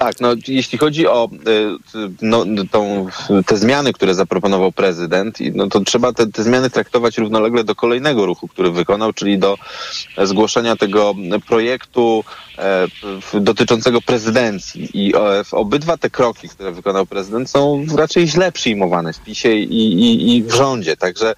[0.00, 3.06] Tak, no jeśli chodzi o y, no, tą,
[3.46, 8.26] te zmiany, które zaproponował prezydent, no, to trzeba te, te zmiany traktować równolegle do kolejnego
[8.26, 9.58] ruchu, który wykonał, czyli do
[10.24, 11.14] zgłoszenia tego
[11.48, 12.24] projektu
[12.58, 12.86] e,
[13.40, 14.88] dotyczącego prezydencji.
[14.94, 15.14] I
[15.52, 20.42] obydwa te kroki, które wykonał prezydent, są raczej źle przyjmowane w PiSie i, i, i
[20.42, 20.96] w rządzie.
[20.96, 21.34] Także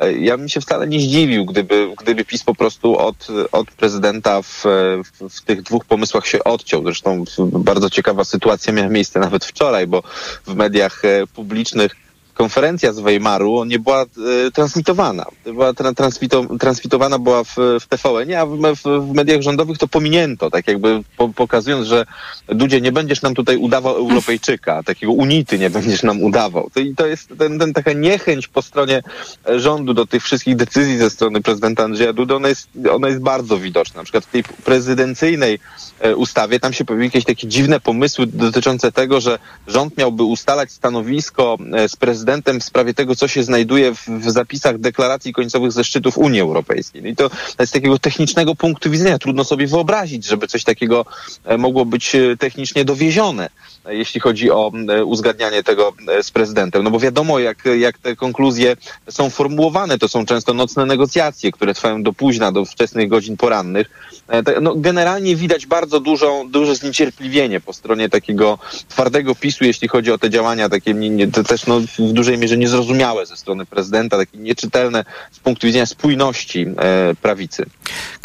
[0.00, 4.42] e, ja bym się wcale nie zdziwił, gdyby, gdyby PiS po prostu od, od prezydenta
[4.42, 4.64] w,
[5.04, 6.82] w, w tych dwóch pomysłach się odciął.
[6.82, 10.02] Zresztą bardzo ciekawa sytuacja miała miejsce nawet wczoraj, bo
[10.46, 12.05] w mediach e, publicznych
[12.36, 15.26] konferencja z Weimaru nie była e, transmitowana.
[15.44, 20.50] Była tra, transmito, transmitowana była w, w TVN, a w, w, mediach rządowych to pominięto,
[20.50, 22.06] tak jakby po, pokazując, że
[22.48, 26.70] Dudzie nie będziesz nam tutaj udawał Europejczyka, takiego unity nie będziesz nam udawał.
[26.74, 29.02] To, I to jest ten, ten, taka niechęć po stronie
[29.48, 33.20] e, rządu do tych wszystkich decyzji ze strony prezydenta Andrzeja Dudy, ona jest, ona jest
[33.20, 34.00] bardzo widoczna.
[34.00, 35.58] Na przykład w tej prezydencyjnej
[36.00, 40.72] e, ustawie tam się pojawiły jakieś takie dziwne pomysły dotyczące tego, że rząd miałby ustalać
[40.72, 42.25] stanowisko e, z prezydentem
[42.60, 47.02] w sprawie tego, co się znajduje w, w zapisach deklaracji końcowych ze szczytów Unii Europejskiej.
[47.02, 47.30] No i to,
[47.66, 51.04] z takiego technicznego punktu widzenia trudno sobie wyobrazić, żeby coś takiego
[51.44, 53.48] e, mogło być e, technicznie dowiezione,
[53.88, 56.82] jeśli chodzi o e, uzgadnianie tego e, z prezydentem.
[56.82, 58.76] No bo wiadomo, jak, jak te konkluzje
[59.10, 63.90] są formułowane, to są często nocne negocjacje, które trwają do późna, do wczesnych godzin porannych.
[64.28, 68.58] E, No, generalnie widać bardzo dużą, duże zniecierpliwienie po stronie takiego
[68.88, 72.38] twardego PiSu, jeśli chodzi o te działania takie nie, nie, te też no, w dużej
[72.38, 76.66] mierze niezrozumiałe ze strony prezydenta, takie nieczytelne z punktu widzenia spójności
[77.22, 77.66] prawicy.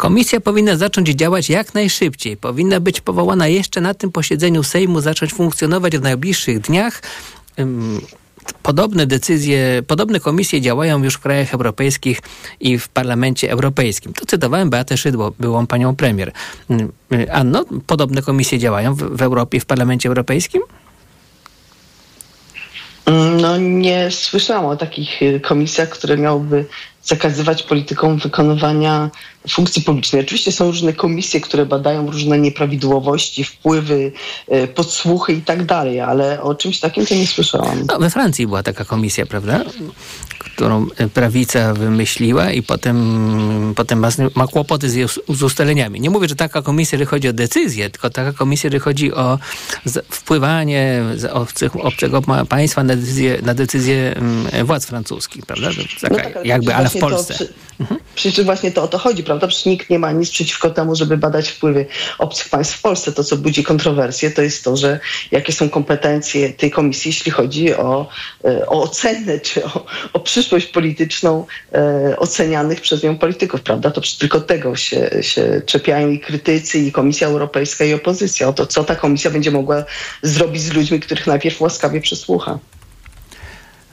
[0.02, 2.36] Komisja powinna zacząć działać jak najszybciej.
[2.36, 7.02] Powinna być powołana jeszcze na tym posiedzeniu Sejmu, zacząć funkcjonować w najbliższych dniach.
[8.62, 12.20] Podobne decyzje, podobne komisje działają już w krajach europejskich
[12.60, 14.12] i w Parlamencie Europejskim.
[14.12, 16.32] Tu cytowałem Beatę Szydło, byłą panią premier.
[17.12, 20.62] Y, Anno, podobne komisje działają w, w Europie w Parlamencie Europejskim?
[23.40, 26.64] No nie słyszałam o takich y, komisjach, które miałyby
[27.04, 29.10] zakazywać politykom wykonywania
[29.48, 30.22] funkcji publicznej.
[30.22, 34.12] Oczywiście są różne komisje, które badają różne nieprawidłowości, wpływy,
[34.52, 37.86] y, podsłuchy i tak dalej, ale o czymś takim to nie słyszałam.
[37.86, 39.60] No, we Francji była taka komisja, prawda?
[40.54, 46.00] Którą e, prawica wymyśliła i potem, potem ma, ma kłopoty z, z ustaleniami.
[46.00, 49.38] Nie mówię, że taka komisja, jeżeli chodzi o decyzję, tylko taka komisja, jeżeli chodzi o
[50.10, 55.70] wpływanie obcych, obcego państwa na decyzje, na decyzje mm, władz francuskich, prawda?
[56.00, 57.48] Taka, tak, ale jakby, ale w właśnie to Polsce.
[58.14, 59.46] Przecież właśnie to o to chodzi, prawda?
[59.46, 61.86] Przecież nikt nie ma nic przeciwko temu, żeby badać wpływy
[62.18, 63.12] obcych państw w Polsce.
[63.12, 65.00] To, co budzi kontrowersje, to jest to, że
[65.30, 68.08] jakie są kompetencje tej komisji, jeśli chodzi o,
[68.44, 73.90] e, o ocenę, czy o, o przyszłość polityczną e, ocenianych przez nią polityków, prawda?
[73.90, 78.48] To przecież tylko tego się, się czepiają i krytycy, i Komisja Europejska, i opozycja.
[78.48, 79.84] O to, co ta komisja będzie mogła
[80.22, 82.58] zrobić z ludźmi, których najpierw łaskawie przesłucha.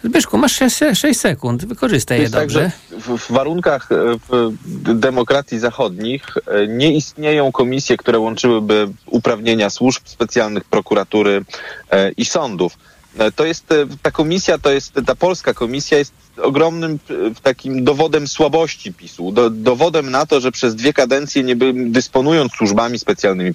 [0.04, 0.60] Zbyszku, masz
[0.94, 2.72] 6 sekund, wykorzystaj je tak, dobrze.
[2.92, 3.96] że w, w warunkach e,
[4.30, 4.54] w
[5.00, 11.46] demokracji zachodnich e, nie istnieją komisje, które łączyłyby uprawnienia służb specjalnych, prokuratury
[11.92, 12.78] e, i sądów.
[13.18, 17.84] E, To jest e, ta komisja, to jest ta polska komisja jest ogromnym e, takim
[17.84, 19.32] dowodem słabości PiSu.
[19.32, 23.54] Do, dowodem na to, że przez dwie kadencje nie by, dysponując służbami specjalnymi,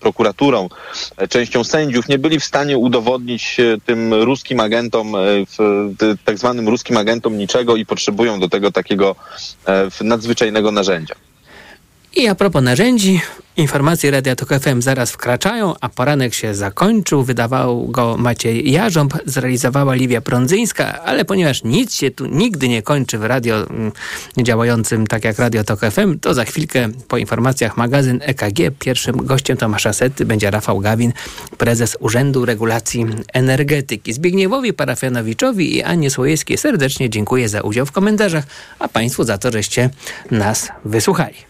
[0.00, 0.68] prokuraturą,
[1.28, 3.56] częścią sędziów, nie byli w stanie udowodnić
[3.86, 5.12] tym ruskim agentom,
[6.24, 9.16] tak zwanym ruskim agentom niczego i potrzebują do tego takiego
[10.00, 11.14] nadzwyczajnego narzędzia.
[12.16, 13.20] I a propos narzędzi,
[13.56, 17.22] informacje Radia Tok FM zaraz wkraczają, a poranek się zakończył.
[17.22, 23.18] Wydawał go Maciej Jarząb, zrealizowała Liwia Prądzyńska, ale ponieważ nic się tu nigdy nie kończy
[23.18, 23.92] w radio mm,
[24.38, 28.58] działającym tak jak Radio Tok FM, to za chwilkę po informacjach magazyn EKG.
[28.78, 31.12] Pierwszym gościem Tomasza Sety będzie Rafał Gawin,
[31.58, 34.12] prezes Urzędu Regulacji Energetyki.
[34.12, 38.44] Zbigniewowi Parafianowiczowi i Annie Słojewskiej serdecznie dziękuję za udział w komentarzach,
[38.78, 39.90] a Państwu za to, żeście
[40.30, 41.49] nas wysłuchali.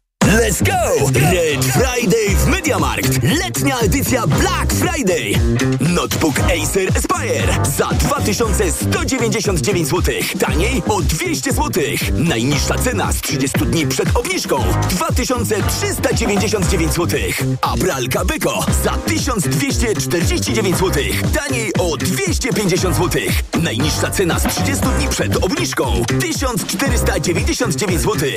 [0.21, 0.71] Let's go!
[1.13, 3.23] Red Friday w MediaMarkt.
[3.23, 5.33] Letnia edycja Black Friday.
[5.79, 10.15] Notebook Acer Aspire za 2199 zł.
[10.39, 11.83] Taniej o 200 zł.
[12.13, 17.19] Najniższa cena z 30 dni przed obniżką 2399 zł.
[17.61, 21.03] A pralka Beko za 1249 zł.
[21.33, 23.21] Taniej o 250 zł.
[23.61, 28.29] Najniższa cena z 30 dni przed obniżką 1499 zł.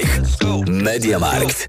[0.66, 1.68] MediaMarkt.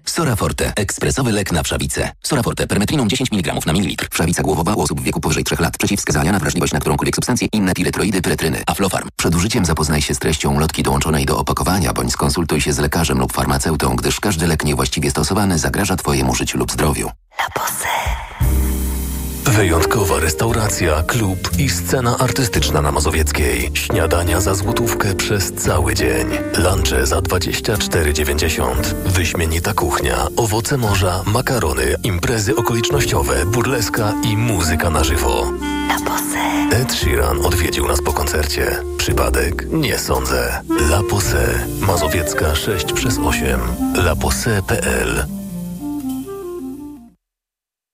[0.11, 0.73] Soraforte.
[0.75, 2.11] Ekspresowy lek na wszawicę.
[2.23, 2.67] Soraforte.
[2.67, 4.07] Permetriną 10 mg na mililitr.
[4.11, 5.77] Wszawica głowowa u osób w wieku powyżej 3 lat.
[5.77, 7.47] Przeciwwskazania na wrażliwość na którąkolwiek substancję.
[7.51, 8.63] Inne piretroidy, pyretryny.
[8.67, 9.09] Aflofarm.
[9.17, 13.19] Przed użyciem zapoznaj się z treścią lotki dołączonej do opakowania, bądź skonsultuj się z lekarzem
[13.19, 17.11] lub farmaceutą, gdyż każdy lek niewłaściwie stosowany zagraża Twojemu życiu lub zdrowiu.
[19.51, 23.71] Wyjątkowa restauracja, klub i scena artystyczna na Mazowieckiej.
[23.73, 26.27] Śniadania za złotówkę przez cały dzień.
[26.57, 28.73] Lunche za 24,90.
[29.05, 35.53] Wyśmienita kuchnia, owoce morza, makarony, imprezy okolicznościowe, burleska i muzyka na żywo.
[36.71, 38.77] Ed Sheeran odwiedził nas po koncercie.
[38.97, 39.65] Przypadek?
[39.71, 40.61] Nie sądzę.
[40.89, 41.67] La Pose.
[41.81, 43.59] Mazowiecka 6 przez 8.
[43.95, 45.40] lapose.pl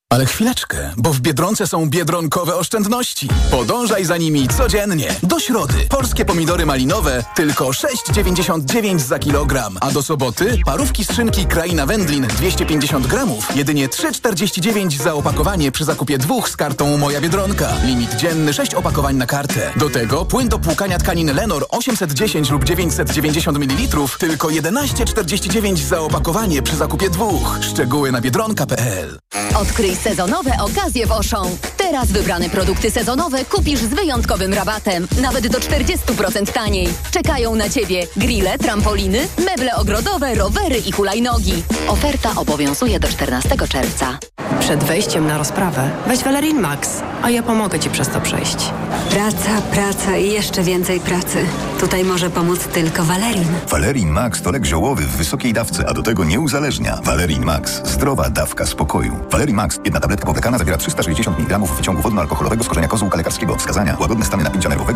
[0.10, 3.30] Ale chwileczkę, bo w Biedronce są biedronkowe oszczędności.
[3.51, 5.16] Podążaj za nimi codziennie.
[5.24, 11.45] Do środy polskie pomidory malinowe tylko 6,99 za kilogram, a do soboty parówki z szynki
[11.45, 17.70] Kraina Wędlin 250 gramów, jedynie 3,49 za opakowanie przy zakupie dwóch z kartą Moja Biedronka.
[17.86, 19.72] Limit dzienny 6 opakowań na kartę.
[19.76, 26.62] Do tego płyn do płukania tkanin Lenor 810 lub 990 ml tylko 11,49 za opakowanie
[26.62, 27.60] przy zakupie dwóch.
[27.62, 29.20] Szczegóły na biedronka.pl
[29.55, 31.48] Odkryj sezonowe okazje w Auchan.
[31.78, 35.08] Teraz wybrane produkty sezonowe kupisz z wyjątkowym rabatem.
[35.22, 36.89] Nawet do 40% taniej.
[37.12, 41.64] Czekają na Ciebie grille, trampoliny, meble ogrodowe, rowery i hulajnogi.
[41.88, 44.18] Oferta obowiązuje do 14 czerwca.
[44.60, 46.89] Przed wejściem na rozprawę weź Valerin Max,
[47.22, 48.72] a ja pomogę Ci przez to przejść.
[49.10, 51.45] Praca, praca i jeszcze więcej pracy.
[51.80, 53.48] Tutaj może pomóc tylko Valerin.
[53.70, 57.00] Valerin Max to lek ziołowy w wysokiej dawce, a do tego nie uzależnia.
[57.04, 57.82] Valerin Max.
[57.86, 59.20] Zdrowa dawka spokoju.
[59.32, 59.80] Valerin Max.
[59.88, 63.56] Jedna tabletka powlekana zawiera 360 mg wyciągu wodno-alkoholowego z korzenia kozłka lekarskiego.
[63.56, 63.98] Wskazania.
[64.00, 64.96] Łagodne stany napięcia nerwowego